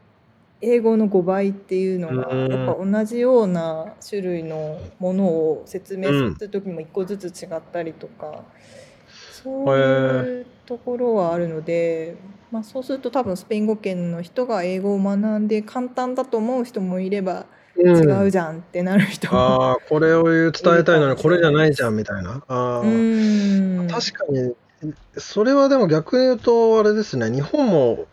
[0.60, 8.42] 英語の5倍っていうのがやっぱ同じような種類のものを説明する時も1個ずつ違ったりとか、
[9.42, 12.16] そういうところはあるので
[12.50, 17.44] まあ、そうすると多分スペイン語圏の人が英語を学んで簡単だと思う人もいれば
[17.76, 17.82] 違
[18.26, 22.42] うじゃんってなる人も、ああこれを伝えたいのにこれじゃないじゃんみたいな。
[22.48, 22.82] あ
[23.90, 24.54] 確かに
[25.16, 28.06] それはでも逆に言うとあれですね日本も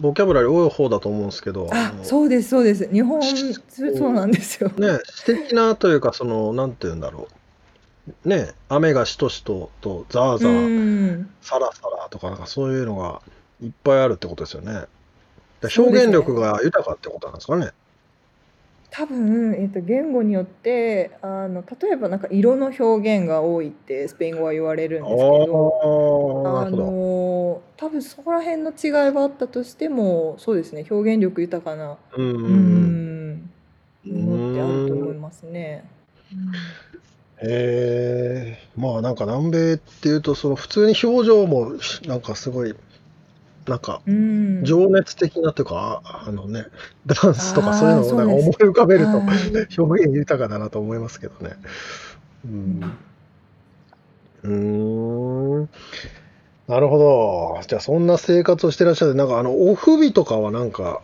[0.00, 2.88] ボキャブラリー多い方だと思うんですけど、あ、そうですそうです。
[2.92, 4.70] 日本、そうなんですよ。
[4.70, 7.28] ね、素敵なというか、その、なんて言うんだろ
[8.24, 8.28] う。
[8.28, 13.22] ね、雨がしとしとと、ザーザー、サラサラとか、なんかそういうのが
[13.62, 14.84] いっぱいあるってことですよね。
[15.76, 17.70] 表現力が豊かってことなんですかね。
[18.96, 33.50] 多分、えっと、言語によってあの例えばなんか色の表現が多いってスペイン語は言われるんですけどあの多分そこら辺の違いはあったとしてもそうですね表現力豊かなうん
[34.04, 35.84] ものってあると思いますね。
[37.42, 41.72] へえまあなんか南米っていうとその普通に表情も
[42.06, 42.76] なんかすごい
[43.66, 44.02] なんか、
[44.62, 46.66] 情熱的なというか、あのね、
[47.06, 49.24] ダンスとかそういうのをなんか思い浮かべると、
[49.78, 51.56] 表現豊かだなと思いますけどね。
[52.44, 52.98] うん。
[54.42, 54.48] う
[55.62, 55.68] ん。
[56.68, 57.60] なるほど。
[57.66, 61.02] じゃあそんな生活をしてらっしゃる、なんかあの、オフ日とかはなんか、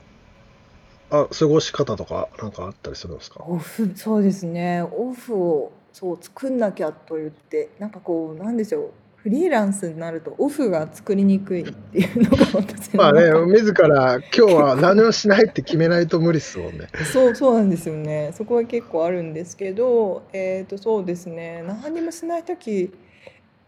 [1.10, 3.42] あ、過ごし方とかなんかあったりするんですか？
[3.46, 4.82] オフ、そうですね。
[4.82, 8.90] オフを、そう、作んなきゃと言って、なんかこう、なんでしょう。
[9.22, 16.88] フリーランスになるとオフが作りにくいっていうのが私まあね自ら今日は何もしないって決めないと無理ですもんね。
[17.12, 18.30] そうそうなんですよね。
[18.34, 21.62] そこは結構あるんですけどえっ、ー、とそうですね。
[21.66, 22.90] 何もしない時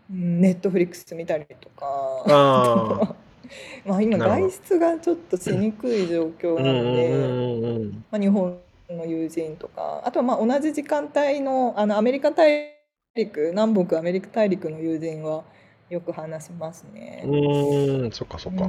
[0.08, 1.86] ネットフリックス見たりとか。
[2.26, 3.14] あ
[3.84, 10.00] まあ今外出がちょっとしにくい状況なので、まあ、日本の友人とか。
[10.02, 12.81] あとはまあ同じ時間帯のあのアメリカ大
[13.14, 15.44] 陸南北アメリカ大陸の友人は
[15.90, 17.22] よく話しますね。
[17.26, 18.66] うんそっかそっか。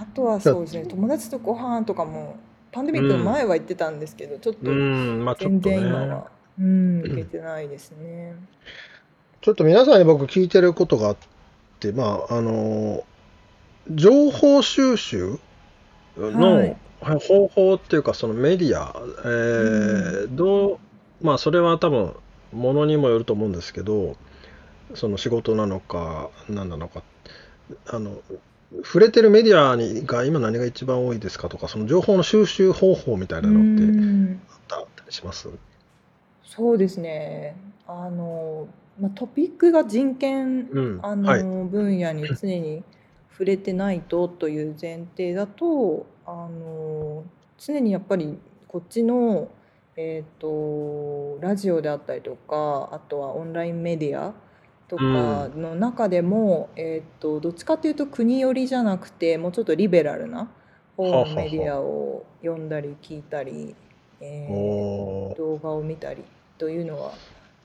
[0.00, 2.36] あとはそうですね友達とご飯とかも
[2.72, 8.34] パンデミックの前は行ってたんですけど、ちょっと全然今は、うん、行けてないですね。
[9.42, 11.16] ちょっと皆さんに僕聞いてることがあっ
[11.80, 13.04] てまああの
[13.90, 15.38] 情報収集
[16.16, 20.78] の方法っていうかそのメディア、えー、どう
[21.22, 22.14] まあそれは多分
[22.52, 24.16] ものにもよると思うんですけど
[24.94, 27.02] その仕事なのか何なのか。
[27.86, 28.20] あの
[28.84, 35.48] 触れてるメディアにが今何が一番多いですかとかその情報の収集方法みたいなのってあったりします？
[36.44, 37.56] そうですね。
[37.86, 38.68] あの、
[39.00, 42.82] まあ、トピックが人権、うん、あの、はい、分野に 常に
[43.30, 47.24] 触れてないとという前提だとあの
[47.58, 49.48] 常にやっぱりこっちの
[49.96, 54.32] えーと、ラジオであったりとかあとはオンラインメディア
[54.88, 60.48] とかの中でも、うん、えーと、どっちかっていうと国寄りじゃなくてもうちょっとリベラルな
[60.96, 63.74] 方のメディアを読んだり聞いたり、
[64.20, 66.22] えー、動画を見たり
[66.58, 67.12] というのは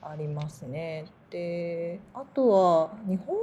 [0.02, 1.06] ありますね。
[1.30, 3.36] であとは日本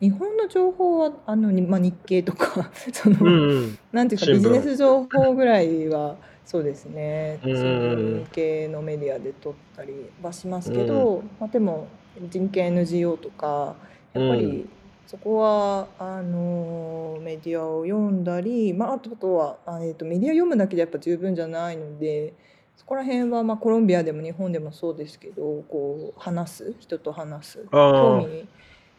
[0.00, 6.16] 日本の情報はあの、まあ、日経とか その、うんうん、なんていうかビジネス情報ぐらいは
[6.48, 7.38] そうですね。
[7.44, 11.88] 新聞系のメディアで撮ったりはしますけど、まあ、でも
[12.30, 13.76] 人権 NGO とか
[14.14, 14.66] やっぱり
[15.06, 22.32] そこはあのメディアを読んだり、まあ、あとはあ、えー、とメディア読むだけでやっぱ十分じゃないので
[22.78, 28.48] そこら辺はまあコロンビアでも日本でもそうですけどこう話す人と話す興味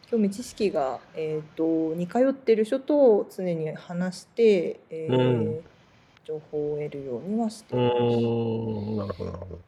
[0.08, 5.60] 興味知識が、えーと、似通ってる人と常に話して、えー、うん
[6.30, 7.96] 情報を得るようにはしてます。
[7.96, 9.58] うんなるほどなるほど。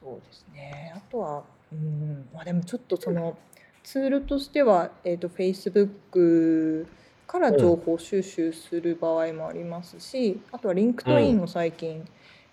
[0.00, 0.92] そうですね。
[0.96, 3.38] あとは、うん、まあでもちょっとその
[3.84, 6.86] ツールとしては、えっ、ー、と Facebook
[7.28, 12.06] から情報収集する場合もありますし、あとは LinkedIn を最近、うん、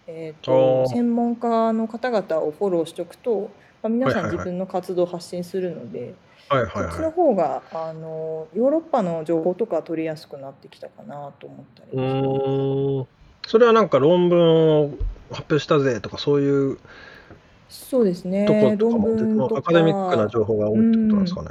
[0.08, 3.50] えっ、ー、と専門家の方々をフォローしておくと、
[3.82, 6.14] まあ、皆さん自分の活動を発信するので。
[6.50, 13.21] はいはいはい、こっちの方があのヨーロッパの情報とか取りやすくなってきたかなと思ったりします。
[13.48, 14.92] それはなんか論文を
[15.32, 16.78] 発表したぜとかそういう
[17.72, 18.46] そうですね。
[18.46, 21.50] とことかもアカデミックな情報が多いってことなんですかね。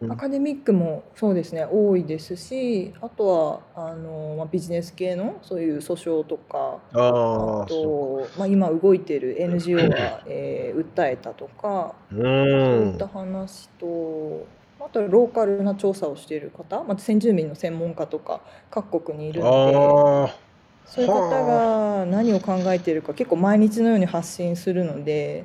[0.00, 14.46] うん、アカデミックもそうですね多いですしあとはあの、まあ、ビジネス系のそういう訴訟とかあと、まあ、今動いてる NGO が、えー、訴えたとかそういった話と
[14.80, 20.47] あとはローカルな調査をしている方、まあ、先住民の専門家とか各国にいるので。
[20.88, 25.44] そういう方が何を考えているか結構毎日のように発信するので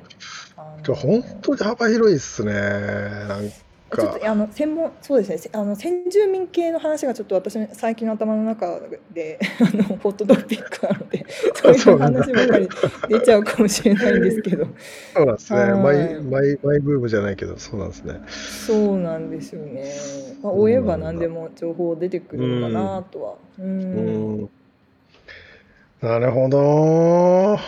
[0.86, 3.54] 本当に幅広いですねなんか。
[3.94, 5.50] ちょっとあの専門そうですね。
[5.52, 8.80] あの先住民系の話がちょっと私最近の頭の中
[9.12, 11.24] で あのホットトピックなので
[11.76, 12.68] そういう話ばっかり
[13.08, 14.66] 出ちゃうかもしれないんですけど。
[15.14, 15.58] そうなんですね。
[15.74, 18.20] マイマイマイブームじゃないけどそうなんですね。
[18.66, 19.94] そうなんですよね、
[20.42, 23.34] まあ、追えば何でも情報出てくるのかなとは。
[23.60, 24.50] うん
[26.04, 27.58] なるほど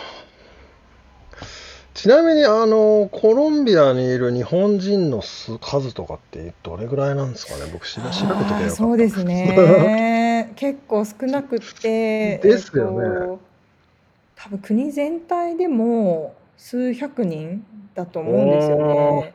[1.95, 7.71] ちなみに、あの、コロンビアにいる日本人の数とかってどれぐらいなんですかね？
[7.73, 10.53] 僕調べ調べとけよそうですね。
[10.55, 13.07] 結構少なくて、ですよね。
[13.07, 13.39] えっと、
[14.35, 17.65] 多分国全体でも数百人
[17.95, 19.33] だと思うんですよね。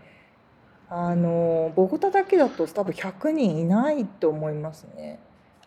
[0.89, 5.19] あの、ボゴタだけだと多分100人いないと思いますね。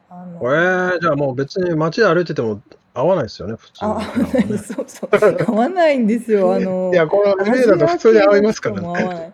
[0.09, 2.61] あのえー、じゃあもう別に街歩いてても
[2.95, 5.45] 合わないですよね、普通あ、合わない、 そうそう。
[5.47, 6.55] 合わないんですよ。
[6.55, 9.33] あの、いや、この例だと普通に合いますからね。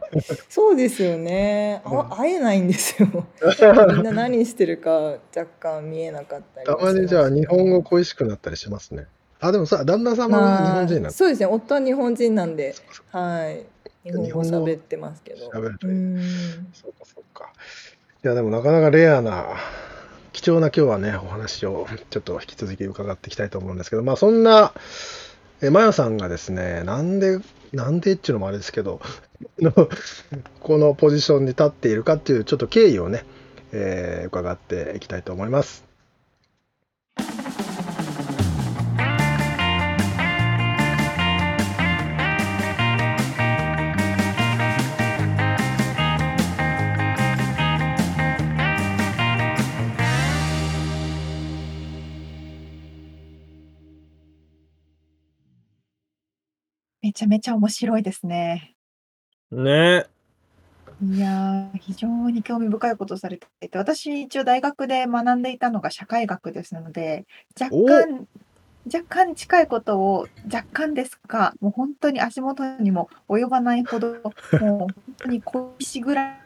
[0.50, 1.82] そうですよね。
[1.86, 3.08] あ、会えないんですよ。
[3.94, 4.92] みんな何してるか
[5.36, 9.06] 若干見えなかったりたまにじゃあ日本語恋しくなったりしますね。
[9.40, 11.46] あ、でもさ、旦那様は日本人なんそうですね。
[11.46, 12.76] 夫は日本人なんで、
[13.12, 13.66] はい。
[14.04, 15.50] 日本語喋ってますけど。
[15.50, 15.96] 喋るといい。
[16.74, 17.54] そうか、そうか。
[18.24, 19.56] いや、でもなかなかレアな
[20.34, 24.74] 貴重な今日はね、お話をちょっと引き続き伺っていきたいと思うんですけど、まあそんな、
[25.62, 27.40] え、まよさんがですね、なんで、
[27.74, 29.02] なんでっていうのもあれですけど、
[30.60, 33.26] このポジションに立っているかっていうちょっと経緯をね、
[33.74, 35.84] えー、伺っていきたいと思います。
[57.22, 58.74] ちゃめちゃ面白いですね。
[59.52, 60.08] ね。
[61.04, 67.28] いやー、非常に興味深いことをされていて、私一応大学で学んでいたのが社会学ですので、
[67.60, 68.28] 若干
[68.92, 76.40] 若干近いことを若干ですが、もう本当に足元にも及ばないほど、もう本当に小石ぐらい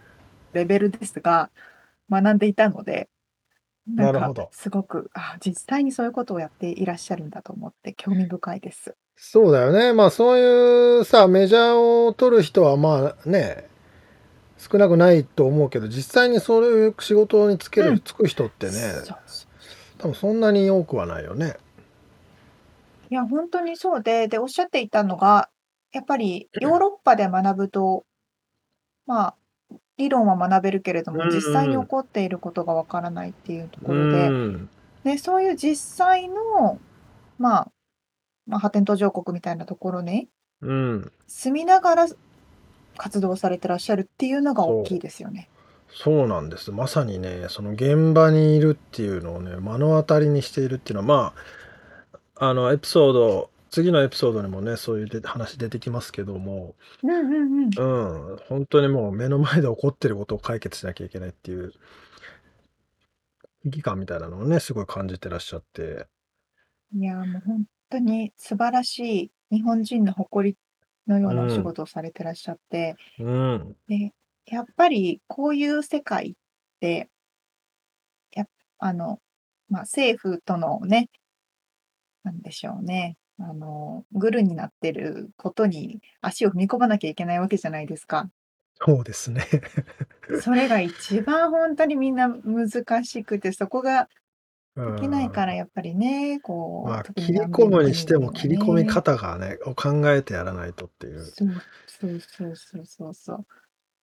[0.51, 1.51] レベルですが、
[2.09, 3.07] 学んでいたので、
[3.87, 8.97] ななんかすごく、あ、実際にそういうことをやっていらっしゃるんだと思って興味深いです。
[9.17, 9.93] そうだよね。
[9.93, 13.67] まあそういうさ、メジャーを取る人はまあね、
[14.57, 17.95] 少なくないと思うけど、実際にそういう仕事に就ける、ん。
[17.95, 19.47] 就く人ってね、そうそう
[19.97, 21.57] 多分そんなに多くはないよね。
[23.09, 25.49] いや、本当にそうで、で、おっしゃっていたのが、
[25.91, 28.05] やっぱりヨーロッパで学ぶと、
[29.05, 29.35] まあ、
[29.97, 34.29] 理論は学べるけれども、実際に起こっていることがわからないっていうところで、
[35.03, 36.79] で、そういう実際の、
[37.37, 37.71] まあ
[38.47, 40.29] まあ、発展途上国みたいなところに
[40.61, 41.11] うん。
[41.27, 42.07] 住みながら
[42.97, 45.49] 活動されてらっしゃるっていうのが大きいですよね。
[45.89, 46.71] そうなんです。
[46.71, 51.33] まさにね、その現場にいるっていうのをね、目の当たりにしているっていうのは、ま
[52.35, 58.31] あ、あの、エピソード、次のエピソードにもね、そういうで話出てきますけども、うんうんうん。
[58.31, 61.73] うん、本当にもう目の前で起こってることを解決しなきゃいけないっていう
[63.63, 66.07] 危機感みたいなのをね、すごい感じてらっしゃって。
[66.93, 70.57] いや、もう本当に素晴らしい日本人の誇り
[71.07, 73.75] のようなお仕事をされてらっしゃって、うん。
[73.87, 74.13] で、
[74.45, 76.33] やっぱりこういう世界っ
[76.79, 77.09] て、
[78.31, 78.45] や
[78.79, 79.19] あの、
[79.69, 81.09] まあ、政府とのね、
[82.23, 88.29] なんでしょうね、あの、グルになってることに足を踏み込まなきゃいけないわけじゃないですか。
[88.85, 89.45] そうですね。
[90.41, 94.09] それが一番本当にみんな難しくて、そこが
[94.75, 101.23] できないからやっぱりね、こまう、あ、切り込むにしても切り込み方がね、を考えてやらないとっていう。
[101.23, 101.49] そう、
[101.87, 103.45] そうそうそうそうそう。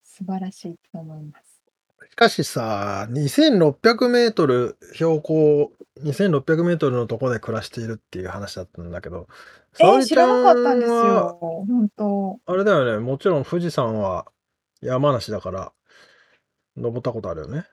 [0.04, 1.62] 素晴らしいと思います。
[2.10, 9.28] しかしさ、2600メートル標高2600メートルのとこで暮らしているっていう話だったんだけど、
[9.74, 11.38] 沙えー、知らなかったんですよ。
[11.42, 12.40] 本当。
[12.46, 14.26] あれだよね、もちろん富士山は
[14.82, 15.74] 山梨だから、
[16.78, 17.66] 登ったことあるよね。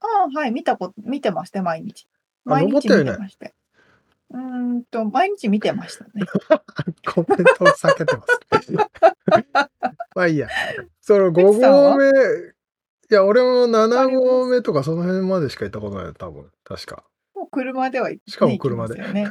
[0.00, 2.08] ああ、はい、見たこ見てまして、毎日。
[2.46, 3.16] あ、毎日見てね。
[3.18, 3.54] まして。
[4.30, 6.10] うーんと、毎日見てましたね。
[7.06, 8.40] コメントを避けてます。
[10.14, 10.48] まあいいや。
[11.00, 16.50] その5合目、いや、俺も7合目とかその辺までしか行ったことない、多分。
[16.64, 17.04] 確か。
[17.34, 18.98] もう車では行しかも車で。
[18.98, 19.30] よね。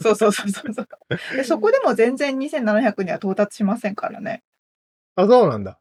[0.00, 0.88] そうそうそうそうそう。
[1.36, 4.42] で、そこでも全然2700には到達しませんからね。
[5.16, 5.78] あ、そうなんだ。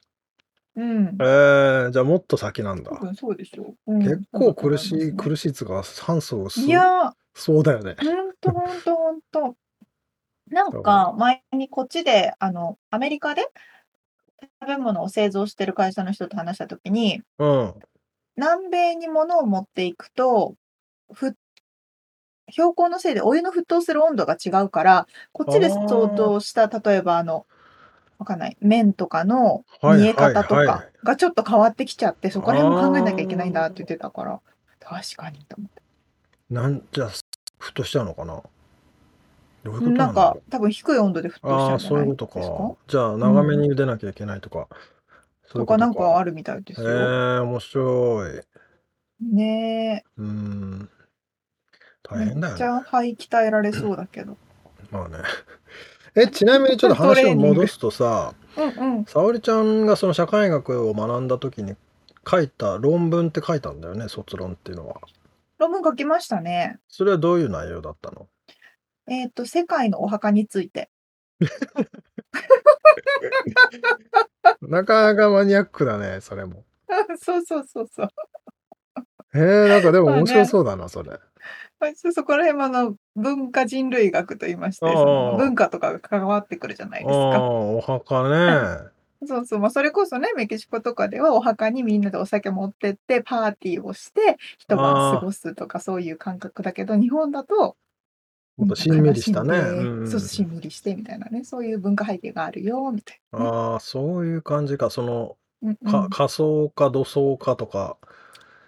[0.81, 1.17] うん。
[1.21, 2.91] ええ、じゃあもっと先なんだ。
[2.91, 3.93] 多分そうでしょう。
[3.93, 3.99] うん。
[3.99, 7.95] 結構苦しい苦しいっつうか、酸素いや、そうだよね。
[7.99, 9.55] ほんとほんとほんと。
[10.49, 13.47] なんか前にこっちで、あの、アメリカで、
[14.59, 17.73] 食べ物を製造してる会社の人と話したときに、うん。
[18.35, 20.55] 南米に物を持っていくと、
[21.13, 21.35] ふ
[22.49, 27.45] 標高のせいでお湯の沸騰する温度が違うから、こっちで相当した、例えばあの、
[28.21, 34.39] わかんない、麺とかの煮え方とかがちょっと変わってきちゃって、そこら辺も考えなきゃいけないんだって言ってたから、
[34.79, 35.81] 確かにと思って。
[36.51, 37.07] なんじゃ、
[37.59, 38.35] 沸騰しちゃうのかな？
[38.35, 42.75] どういうことなんか、多分低い温度で沸騰しちゃああ、うんじゃそういうことか。
[42.87, 44.67] じゃあ、長めに茹でなきゃいけないとか、
[45.43, 46.91] そういうとかなんかあるみたいですへよ。
[46.91, 48.41] え、面白い。
[49.33, 50.89] ねうーん。
[52.03, 52.65] 大めっ変だよちね。
[52.67, 54.37] ゃ肺鍛えられそうだけど。
[54.91, 55.17] まあね。
[56.15, 59.05] え、ちなみにちょっと話を戻すとさ、うんうん。
[59.05, 61.75] 沙織ちゃんがその社会学を学んだ時に
[62.29, 64.95] 書いた論文って書いたんだよね、卒論っていうのは。
[65.57, 66.79] 論文書きましたね。
[66.89, 68.27] それはどういう内容だったの？
[69.07, 70.89] えっと、世界のお墓について。
[74.61, 76.65] なかなかマニアックだね、それも。
[77.21, 78.07] そうそうそうそう。
[79.33, 81.19] へえ、なんかでも面白そうだな、それ。
[82.13, 87.41] そこら辺もあの文化人類学と言いまして、文化とかが関わってくるじゃないですか。
[87.41, 88.91] お墓ね。
[89.23, 97.77] そうそう、まあ、それこそね、メキシコとかではお墓にみんなでお酒持ってってパーティーをして一晩過ごすとかそういう感覚だけど、日本だと、
[98.57, 99.57] もっとしんみりしたね。
[99.57, 103.45] うんそう、しんみりしてみたいなね、そういう文化背景があるよ、みたいなね。
[103.45, 104.89] ああ、そういう感じか。
[104.89, 107.97] その、うんうか仮想か土葬かとか。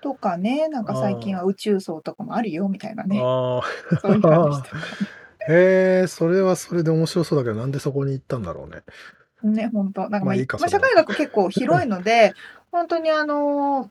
[0.03, 3.21] とかね、なんか最近は宇宙層とかもあるよみたいなね。
[3.23, 3.61] あ
[4.01, 4.77] そういう話とか
[5.47, 8.83] へえ、それはそれで面白そうだけど、なんでそこに行ったんだろうね。
[9.49, 12.33] ね、本当なんかままあ、いいかまあ、社会学結構広いので、
[12.71, 13.89] 本当にあの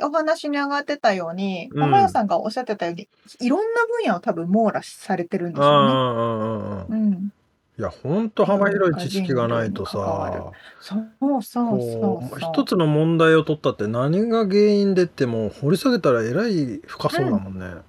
[0.00, 3.08] お話に上がってたように、う浜谷さんがおっしゃってたように、
[3.40, 5.70] いろんな分野を多分網羅されてるんでしょうね。
[5.70, 7.32] ああ、うん。
[7.78, 12.28] いや、ほんと幅広い知識がないとさ、そうそうそう。
[12.28, 17.82] こう、一つの問題を取ったって何が原因でっても掘り下げたらえらい深そうだもんね。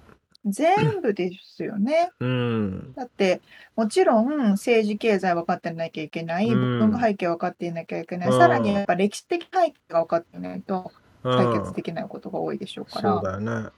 [0.46, 2.12] 全部ですよね。
[2.20, 2.92] うん。
[2.94, 3.40] だって、
[3.74, 10.92] もちろん政治経済分かってなきゃいけない、文化背景分かっていなきゃいけない、さらにやっぱ歴史的背景が分かってないと
[11.24, 13.70] 解決できないことが多いでしょうかそうだよね。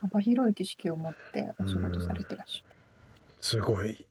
[0.00, 2.76] 幅広い知識を持ってお仕事されてらっしゃる。
[3.40, 4.06] すごい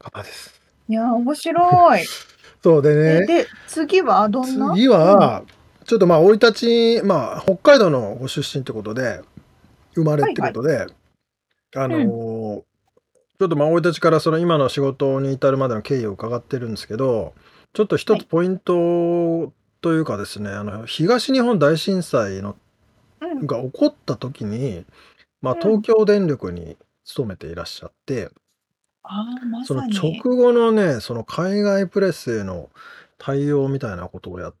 [0.00, 0.60] 方です。
[0.88, 2.04] いや、面白い。
[2.62, 3.26] そうでね。
[3.26, 4.74] で、次はどんな？
[4.74, 5.44] 次は、
[5.86, 9.22] ちょっとまあ、生い立ち、まあ、北海道のご出身ってことで、
[9.94, 10.86] 生まれってことで、
[11.76, 12.62] あのー
[13.40, 17.32] ちょっとまあ、生い立ちからその今の仕事に至るまでの経緯を伺ってるんですけど、
[17.72, 22.56] ちょっと一つポイントというかですね、あの、東日本大震災の
[23.22, 23.46] うん。
[23.46, 24.84] が起こった時に、
[25.40, 28.30] まあ、うん東京電力に勤めていらっしゃって、
[29.12, 30.24] ああ、まそのさ直に。
[30.36, 32.70] 後のね、その海外プレスへの
[33.18, 34.54] 対応みたいなことをやっ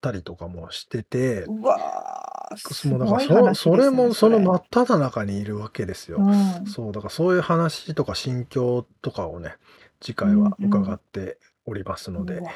[0.00, 4.40] たりとかもしてて、うわー、すもうだからごいそ話それですね、もそのれ。
[4.40, 6.22] 真っ只中にいるわけですよ。
[6.22, 6.34] うん。
[6.64, 9.56] そう、だからそういう話とか心境とかをね、
[10.00, 10.94] 次う回は伺ん。
[10.94, 12.52] っておりますので、うわ。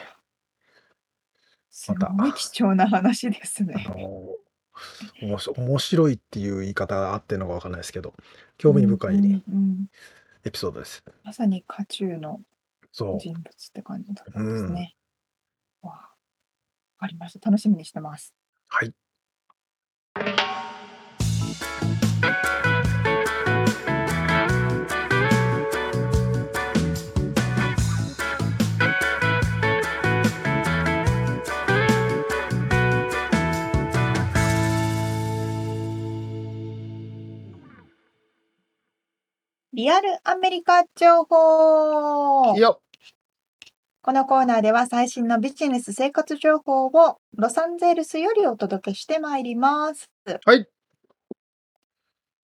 [1.71, 3.89] すまた、ごい貴重な話ですあね。
[3.91, 4.37] の、
[5.23, 8.15] おもし面白いっていう言い方が合ってるのかわかんないですけど、
[8.65, 9.87] う興味ん深いうんうん。
[10.49, 11.05] エピソードです。
[11.25, 12.41] まさに渦中の
[12.91, 14.33] そ人物って感じだっう。
[14.33, 14.75] たんですん。
[14.75, 14.97] ね。
[15.83, 16.09] わあ、わ
[17.01, 17.51] かりました。
[17.51, 18.35] 楽しみにしてます。
[18.69, 18.95] はい。
[39.79, 42.81] リアルアメリカ情報よ
[44.03, 50.11] このコーナーでは最新のビジネス生活情報をロサンゼルスよりお届けしてまいります。
[50.45, 50.67] はい。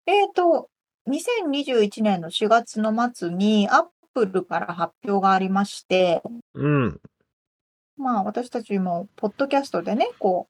[0.05, 0.69] えっと、
[1.09, 6.21] 2021年の4月の末にアップルから発表がありまして、
[6.53, 7.01] うん。
[7.97, 10.49] まあ私たちもポッドキャストでね、こ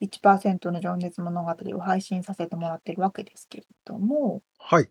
[0.00, 4.90] う、1%の情熱物語を配信させてもらってるわけですけれども、はい。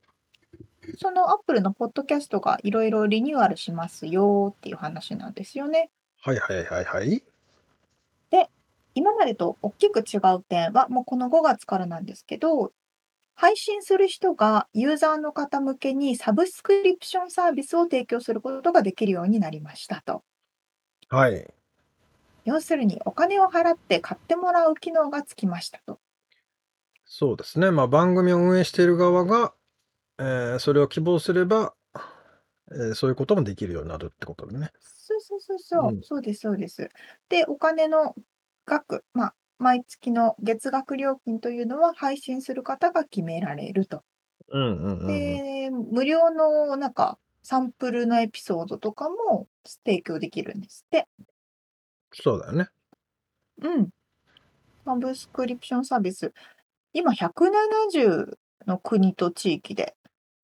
[0.98, 5.90] そのアップルのポッドキャストがいろいろリニューアルしますよっていう話なんですよね。
[6.22, 7.24] はいはいはいはい。
[8.30, 8.50] で、
[8.94, 12.72] 今までと大きく違う点は、もうこの5月からなんですけど、
[13.36, 20.24] 配信する人がユーザーの方向けにサブスクリプションサービスを提供することができるようになりましたと。
[21.10, 21.52] はい。
[22.46, 26.00] 要するにお金を払って買ってもらう機能がつきましたと。
[27.06, 27.72] そうですね。
[27.72, 29.54] まあ番組を運営している側が、
[30.22, 31.74] えーそれを希望すれば、
[32.72, 34.72] えーそういうこともできるようになるってことでね。
[34.80, 36.02] そうそうそうそうう、ん。
[36.04, 36.90] そうですそうです。
[37.28, 38.16] で、お金の
[38.66, 44.04] 額、まあ、毎月の月額料金というのは配信する方が決められると。
[44.50, 45.38] うんうんうんうん。
[45.38, 49.48] で、無料のなんかサンプルのエピソードとかも
[49.86, 51.08] 提供できるんですって。
[52.14, 52.68] そうだよね。
[53.62, 53.90] うん。
[54.86, 56.34] サブスクリプションサービス、
[56.94, 59.96] 今170の国と地域で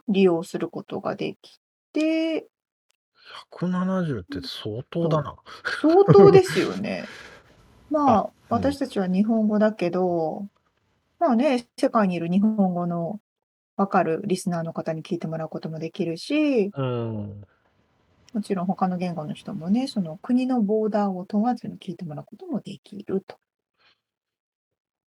[0.07, 1.59] 利用することができ
[1.93, 2.47] て、
[3.51, 5.35] 170って相当だな。
[5.81, 7.05] 相当ですよね。
[7.89, 8.29] まあ、うん。
[8.49, 10.47] 私たちは日本語だけど、
[11.19, 13.19] まあね、世界にいる日本語の
[13.75, 17.43] わかるリスナーの方に聞いてもらうこともできるし、うん。
[18.33, 23.37] もちろん他の言語の人もね、その国のボーダーを問わずに聞いてもらうこともできると。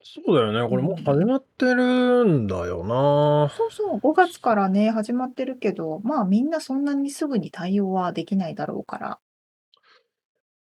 [0.02, 0.68] そうだよね。
[0.68, 1.24] うこれもう始ん。
[1.24, 3.50] まってるんだよな。
[3.52, 9.20] そうそう、5月からね、始まってるけど、まあみんなそんなにすぐに対応はできないだろうから。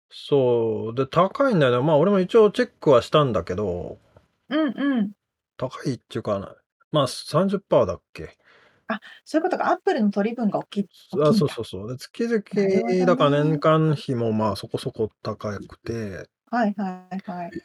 [0.09, 0.95] そう。
[0.95, 1.85] で、高いんだよね。
[1.85, 3.99] まあ俺も一応チェックはしたんだけど、
[4.49, 5.13] うんうん。
[5.57, 6.55] 高いっていうか、
[6.91, 8.37] まあ30%だっけ？
[8.87, 9.71] あ、そういうことか。
[9.71, 11.43] アップルの取り分が大きい大あ、きいんだ。
[11.43, 11.87] そうそうそう。
[11.89, 12.21] で、月
[12.53, 13.59] なるほ々、どだから年ね。
[13.59, 17.55] 間費もまあそこそこ高くて、はいはいはい。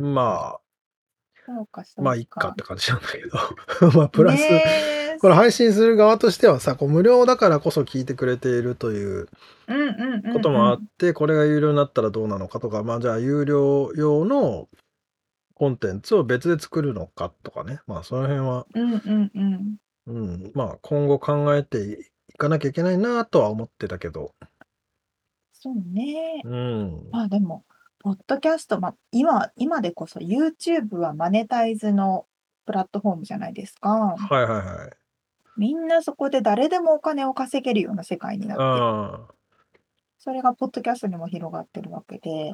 [0.00, 0.60] まあ、
[1.46, 1.84] そうか？
[1.84, 2.54] そまあ、ういっかっか。
[2.56, 3.92] て感じなんだけど。
[3.98, 4.62] まあ、プラス、ね
[5.16, 9.28] え、これ配信する側としてはさ、こう無料だからこそ聞いてくれているという
[9.68, 10.86] うんうんうこともあっんうん。
[10.98, 14.68] て、これが有料になったらどうなのかとか、まあ、じゃあ有料用の
[15.54, 17.80] コンテンツを別で作るのかとかね。
[17.86, 19.76] まあ、その辺は、うんうんうん。
[20.06, 24.34] うん、まあ、今後考えていかなきゃいけないなとは思ってたけど。
[25.52, 26.40] そうね。
[26.44, 27.08] うん。
[27.10, 27.64] まあでも、
[28.02, 32.24] ポッドキャスト、まあ、今今でこそ YouTube はマネタイズの
[32.64, 33.90] プラットフォームじゃないですか。
[33.90, 34.90] はいはいはい。
[35.58, 38.68] みんなそこで誰でもお金を稼げるような世界になってる。
[38.68, 39.34] ああ。
[40.18, 42.52] それがポッドキャストにも広がってるわけで。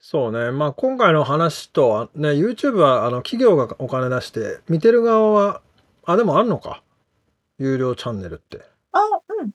[0.00, 0.50] そうね。
[0.50, 5.60] まあ、今回の話とはね、YouTube はあの企業がお金出して、見てる側は、
[6.06, 6.82] あ、でもあるのか？
[7.58, 8.62] 有料チャンネルって。
[8.92, 8.98] あ、
[9.40, 9.50] うん。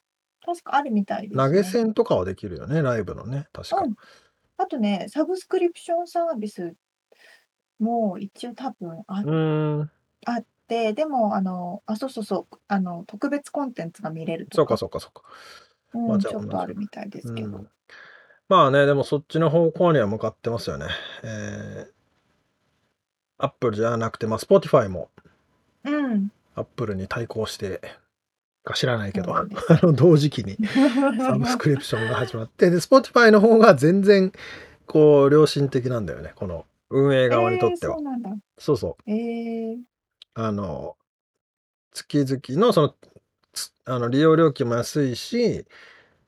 [0.46, 1.84] 確かあるみたいで投げすね。
[1.84, 3.82] 銭とかはできるよね、ライブのね、確か。
[3.82, 3.96] うん。
[4.60, 6.76] あとね、サブスクリプションサービス
[7.80, 9.92] も一応多分あうーん。
[10.26, 14.78] あって、でもあの、あ、そうそうそう、あの、特別コンテンツが見れるとそうかか。
[14.78, 15.24] そうかそうか。
[15.94, 16.48] まあ、うん、じゃあちょっ。
[16.48, 17.48] とあるみたいですけど。
[17.48, 17.70] うん。
[18.50, 20.88] まあね、でもそっちの方向には向かってますよね。
[21.24, 21.92] ええ。
[23.38, 25.10] Apple じゃなくて、ま、Spotify も
[25.86, 26.32] うん。
[26.56, 27.82] Apple に対抗して
[28.70, 29.46] か知らないけど、あ。
[29.84, 30.58] の、同時期に
[31.20, 34.32] サブスクリプションが始まって、で、Spotify の方が全然
[34.86, 37.96] こう良心的なんだよね、この運営側にとええ、っては。
[37.96, 38.30] そうなんだ。
[38.58, 39.12] そうそう。
[39.12, 39.78] ええ。
[40.36, 40.96] あの、
[41.94, 42.96] 月々のその、
[43.54, 45.66] つあの、利用料金も安いし、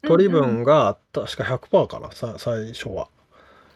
[0.04, 0.56] 取りうんうん。
[0.58, 3.10] 分が確か100%かな、さ最初は。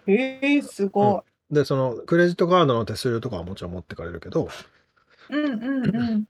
[0.08, 0.90] ええ、すうん。
[0.90, 1.20] ご
[1.52, 1.56] い。
[1.56, 4.50] で、そのクレジットカードの手数料とかはもちろん持ってかれるけど。
[5.30, 6.26] うんうんうん。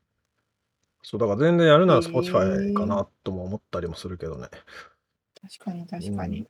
[1.06, 2.86] そう、だから全然やるなへら Spotify かえ。
[2.88, 4.48] なとも思ったりもするけどね。
[5.40, 6.42] 確かにう確かに。
[6.42, 6.48] ん。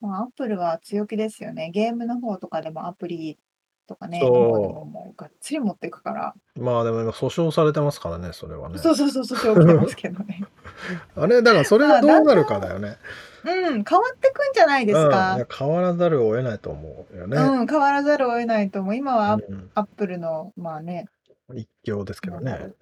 [0.00, 1.70] まあ、Apple は強気ですよね。
[1.70, 3.38] ゲームの方とかでもアプリ
[3.86, 6.34] とかね、の方でもそもうがっつり持ってくから。
[6.56, 6.62] う。
[6.62, 8.78] まあ、でも今訴訟されてますからね、それはね。
[8.78, 10.48] そうそうそう、訴訟起きてますけどね。
[11.14, 12.96] あれ、だからそれまあ、がどうなるかだよね。
[13.44, 15.36] うん、変わってくんじゃないでうん、いすか。
[15.38, 17.36] や、変わらざるを得ないと思うよね。
[17.36, 18.96] うん、変わらざるを得ないと思う。
[18.96, 19.70] 今はアうん。
[19.74, 21.06] Apple の、まあね、
[21.54, 22.72] 一強ですけどね。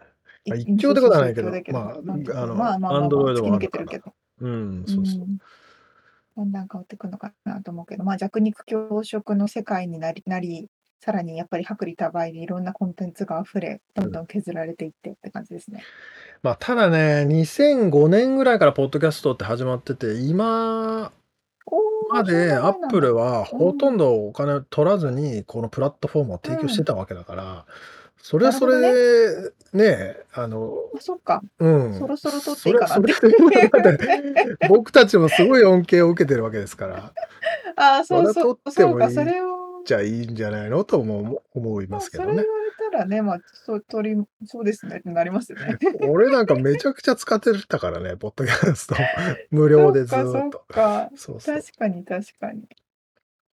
[0.57, 3.69] 一うん、強ってことはないけど、まあ、あの、まあの、まあまあまあ、Android 突き抜もあるから。
[3.69, 4.15] けてるけど。
[4.41, 5.21] うん、うそうそう。
[5.25, 5.39] ん。
[6.37, 10.69] だんだん変わってくのかなと思うけど、まあ、弱肉強食の世界になりなり、
[11.01, 14.13] さらにやっぱり薄利多売でいろんなコンテンツが溢れ、どうんん。
[14.13, 15.85] どん削られていってって感じですね。
[16.43, 21.13] ま、ただね、2005年ぐらいからポッドキャストって始まってて、今
[22.11, 22.89] までな前なんだ。
[22.89, 23.97] Apple はうほとんん。
[23.97, 26.85] どお金を取らずに、このプラットフォームをう提供してん。
[26.85, 27.67] たわけだから、
[28.23, 29.85] それはそなるほどね。
[29.85, 31.43] れ、ね、あのあ、そっか。
[31.59, 34.69] うん、そろそろ取ってそれそいいかなって。
[34.69, 37.12] 僕たちもすごい恩恵を受けてるわけですから。
[37.77, 39.59] ああ、そうそう、そうか、それを
[39.89, 42.31] ちゃいいんじゃないのとも思いまあ、ますけどね。
[42.33, 45.79] それ言われたらね、まあ、そう取りそうですねってなりますよね。
[46.09, 48.97] 俺なんかめちゃくちゃ使ってたからね、ポッドキャスト
[49.51, 50.19] 無そ料でずっ
[50.51, 50.59] と。
[50.69, 51.11] か。
[51.16, 51.57] そうそう。
[51.57, 52.69] 確かに確かに。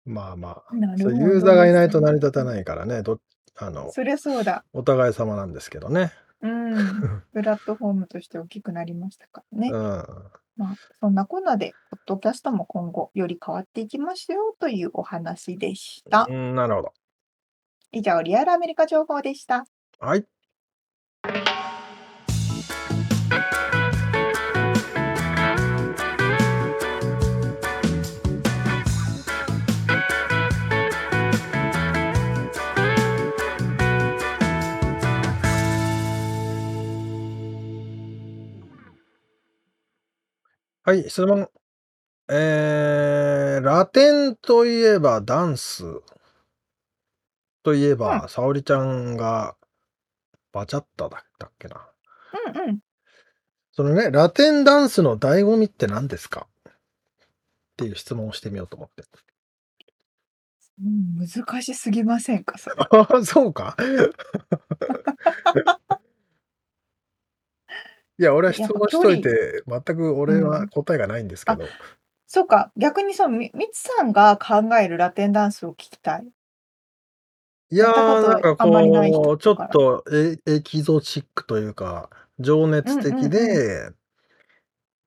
[0.07, 1.91] まあまあ、ユーザーがいない。
[1.91, 3.21] と成り立たないからね、ど
[3.57, 4.65] あのそりゃそうだ。
[4.73, 6.13] お互い様なんですけどね。
[6.43, 7.23] うん。
[7.33, 9.71] プラットフォームとして大きくなりましたからね。
[9.71, 10.05] うん。
[10.57, 16.27] まあ、そんなこんなで、ポッドキャストも今後より変わっていきますよというお話でした。
[16.29, 16.93] うん、なるほど。
[17.93, 19.67] 以上、リアルアメリカ情報でした。
[19.99, 20.27] はい。
[40.91, 41.49] はい、質問。
[42.29, 45.85] えー、ラテンといえばダンス
[47.63, 47.99] といえうん。
[47.99, 49.55] ば、沙織ちゃんが
[50.53, 51.89] バチャッタだったっけな。
[52.57, 52.79] うんうん。
[53.71, 56.49] そのね、ラテンダンスの醍醐味って何ですか？
[56.69, 56.73] っ
[57.77, 59.05] ていう質問をしてみようと思って。
[60.83, 62.77] うん、難しすぎませんか、それ。
[62.79, 63.77] ああ、そうか？
[68.21, 71.65] いや、俺は質問しといて、全く俺は答えがないんですけど。
[72.27, 76.29] そうか、逆にそう、みみつさんが考えるラテンダンスを聞きたい。
[77.71, 83.31] いや、なんかこう、ちょっとエエキゾチックというか、情熱的うんうんうん。
[83.31, 83.91] で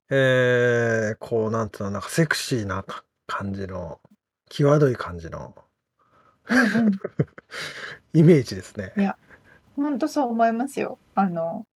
[0.10, 4.02] ええ、こうなんていうの、なんかセクシーなか感じの、
[4.50, 5.54] 際どい感じの
[6.50, 6.92] うんうん。
[8.14, 8.92] イメージですね。
[8.98, 9.16] いや、
[9.76, 10.98] ほんとそう思いますよ。
[11.14, 11.68] あの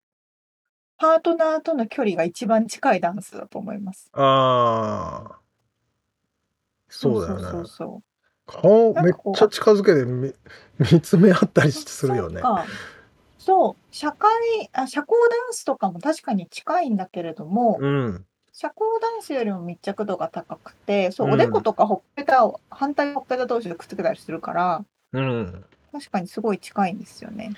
[0.97, 4.09] パートナーとの距離が一番近いダンスだと思います。
[4.13, 5.39] ああ。
[6.89, 7.43] そうだよね。
[7.43, 8.03] そうそうそう。
[8.47, 10.33] 顔めっちゃ近づけてみ
[10.91, 12.41] 見つめ合ったりするよね。
[13.37, 14.29] そう、社会
[14.73, 18.25] あ、社交ダンスとかも確かに近いんだけれども、うん。
[18.51, 25.65] 社交ダンスよりも密着度が高くて、そう、うんおでことかほっぺたを反対ほっぺた同士でくっつけたりするから、うん。
[25.91, 27.53] 確かにすごい近いんですよね。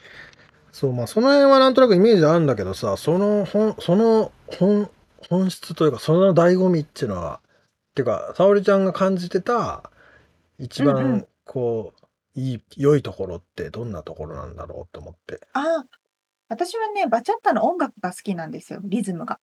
[0.71, 4.89] そう、ま、その辺はなんとなくイメージあるんだけどさ、そのほんその本
[5.29, 9.91] 本質というか、その醍醐味っていうのは、っていうか、沙織ちゃんが感じてた、
[10.57, 11.27] 一うんう番ん。
[11.45, 15.41] こう、いい良いところってどんなところなんだろうと思って。
[15.53, 15.85] ああ、
[16.47, 19.39] 私はね、バチャッタの音楽が好きなんですよ、リズムが。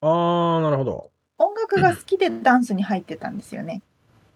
[0.00, 1.10] ああ、なるほど。
[1.38, 3.82] 音楽が好きでダンスに入ってたんですよね。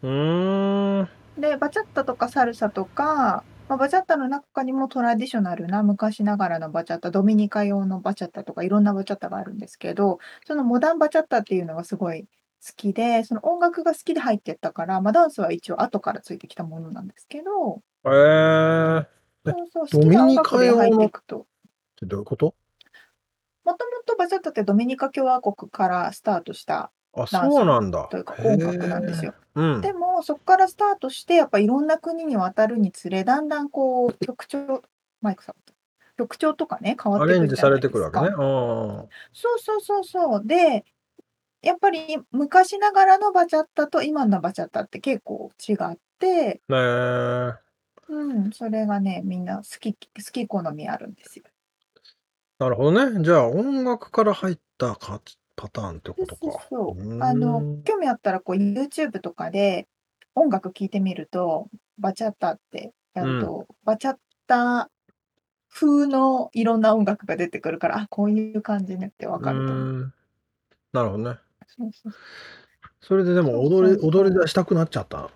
[0.02, 1.08] うーん。
[1.38, 12.28] で、バチャッタとかサルサとか、ま、バチャッタの中にもトラディショナルな昔ながらのバチャッタ、ドミニカ用のバチャッタとかいろんなバチャッタがあるんですけど、そのモダンバチャッタっていうのがすごい好
[12.76, 17.76] きで、その音楽が好きで入ってったから、ま、ダンスは一応後からついてきたものなんですけど。
[18.04, 19.08] へえ。
[19.46, 21.38] え、そうそう、好きな音楽で入っていくと。
[21.40, 21.44] っ
[21.96, 22.54] てどういうこと？
[23.64, 28.08] もともとバチャッタってドミニカ共和国からスタートしたあ、ダンスそうなんだ。
[28.10, 29.34] というかへ音楽なんですよ。
[29.56, 29.60] え。
[29.60, 29.80] うん。
[29.80, 34.82] でも、そっからスタートして、やっぱいろんな国に渡るにつれ、だんだんこう曲調
[35.20, 35.54] マイクさん
[36.18, 38.28] 曲調とかね、変わってくるじアレンジされてくるわけね。
[38.28, 38.32] か。
[38.32, 38.38] ああ。
[39.32, 40.46] そうそうそうそう。
[40.46, 40.84] で、
[41.62, 47.52] やっぱり昔ながらのバチャッタと今のバチャッタって結構違ってへえ。
[48.08, 49.98] うん、それがね、みんな好き好
[50.32, 51.44] き好みあるんですよ。
[52.58, 53.24] なるほどね。
[53.24, 55.20] じゃあ、音楽から入ったか
[55.56, 56.42] パターンってそうことか。
[56.42, 57.02] そうそう。
[57.02, 57.84] うあの、ーん。
[57.84, 59.88] 興味あったらこう YouTube とかで
[60.34, 63.32] 音楽聴いてみると、バチャッタってやうん。
[63.32, 64.90] ると、バチャッタ
[65.70, 69.90] 風のいろんな音楽が出てくるから、あ、こういう感じねってう分かると思う。
[70.00, 70.14] ーん。
[70.92, 71.40] なるほどね。
[71.66, 72.14] そうそう。
[73.00, 74.24] それででもそう踊りそうそう。
[74.24, 75.30] 踊り出したくなっちゃった？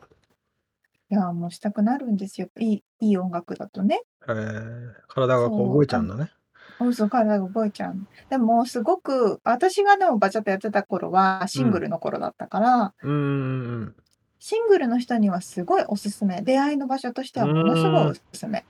[1.11, 2.49] いや、もうしたくなるんですよ。
[2.59, 4.03] いいいい音楽だとね。
[4.29, 6.36] へえ、体がこうそう、動いちゃあうんだね。
[6.79, 7.97] そうそう、体が動いちゃう。
[8.29, 11.83] でもすごく私がでもバチャッタやってた頃はシングうん。
[11.85, 13.97] ルの頃だったからうんうんうんうん。
[14.39, 16.43] シングルの人にはすごいおすすめ。
[16.43, 18.11] 出会いの場所としてうはものすごい。
[18.11, 18.65] おすすめ。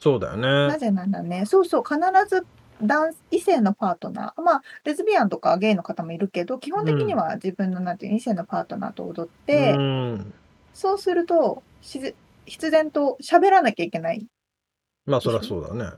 [0.00, 0.42] そうだよね。
[0.68, 1.96] なぜならね、そうそう、必
[2.28, 2.44] ず
[2.84, 7.16] だん異性のパートナー、まあ、レズビアンとかゲイの方もいるけど、基本う的にん。
[7.16, 10.34] は自分のなんていう、異性のパートナーと踊っうて、ーん。
[10.74, 14.26] そうすると、しず必然と喋らなきゃいけない
[15.06, 15.42] まあ、そりゃ。
[15.42, 15.96] そうだね。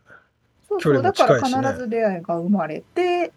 [0.81, 1.41] そうそう、だから。
[1.41, 3.33] 必ず出会いが生まれて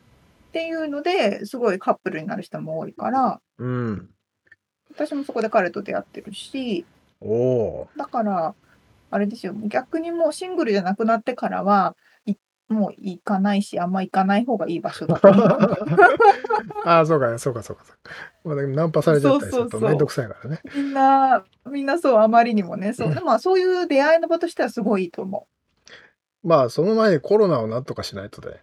[0.49, 4.09] っていうので、すごいカップルになる人も多いからうん。
[4.91, 6.85] 私もそこで彼と出会ってるし
[7.21, 7.89] おお。
[7.97, 8.55] だから、
[9.09, 12.35] あれですよ、逆にもうシングルじゃなくなってからは、い
[12.67, 15.47] もう行かないし、あんま行かない方がいい場所だと思う。
[16.85, 18.11] ああ、そうか、そうかそうかそうか。
[18.43, 20.61] ま、だけどナンパされちゃそうったりすそうそるとめんどくさいからね。
[20.63, 20.77] う。
[20.77, 25.56] みんなみんなそう、あまりにもね、そう、で、まあ、そういう出会いの場としてはすごいいいと思う。
[26.43, 28.57] まあ、その前にコロナをなんとかしないとね。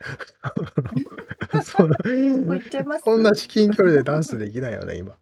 [1.63, 2.99] そんなそこ行っちゃいます？
[3.01, 5.17] こんな至近距離でダンスできないよね、今。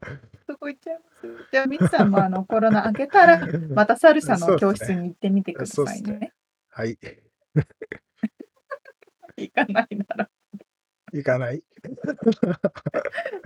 [0.49, 1.49] そこ行っちゃいます？
[1.51, 5.67] じゃあ、ミツさんも、あの、コロナ明けたら、またサルサの教室に行ってみてくださいね。
[5.67, 6.33] そうっすね。
[6.71, 6.99] はい。
[9.37, 10.31] 行かないなら。
[11.13, 11.63] 行かない。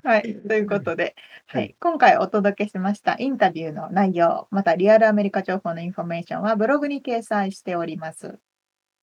[0.05, 1.59] はい、ということで、は。
[1.59, 8.39] はいい、今回お届けしましたインタビューの内容、またリアルアメリカ情報のインフォメーションはブログに掲載しております。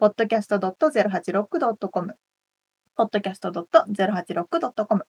[0.03, 2.13] podcast.086.com
[2.97, 5.05] podcast.086.com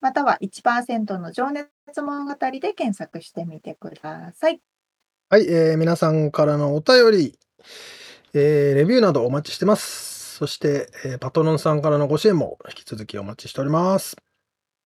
[0.00, 4.60] または1%の情熱物語で検索してみてください。
[5.28, 7.38] はい、えー、皆さんからのお便り、
[8.32, 10.36] えー、レビューなどお待ちしてます。
[10.36, 14.16] そして、えー、パトロンさんからのご支援も引き続きお待ちしております。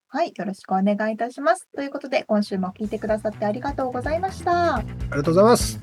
[0.09, 1.69] はい、よろしくお願いいたします。
[1.75, 4.77] ということで、今週も聞いてくださってありがとうございました。
[4.77, 5.79] ありがとうございます。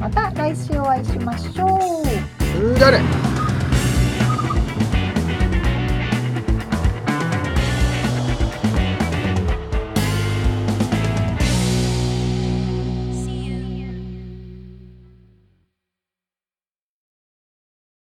[0.00, 2.11] また来週お会いしましょう。
[2.58, 3.41] んじゃね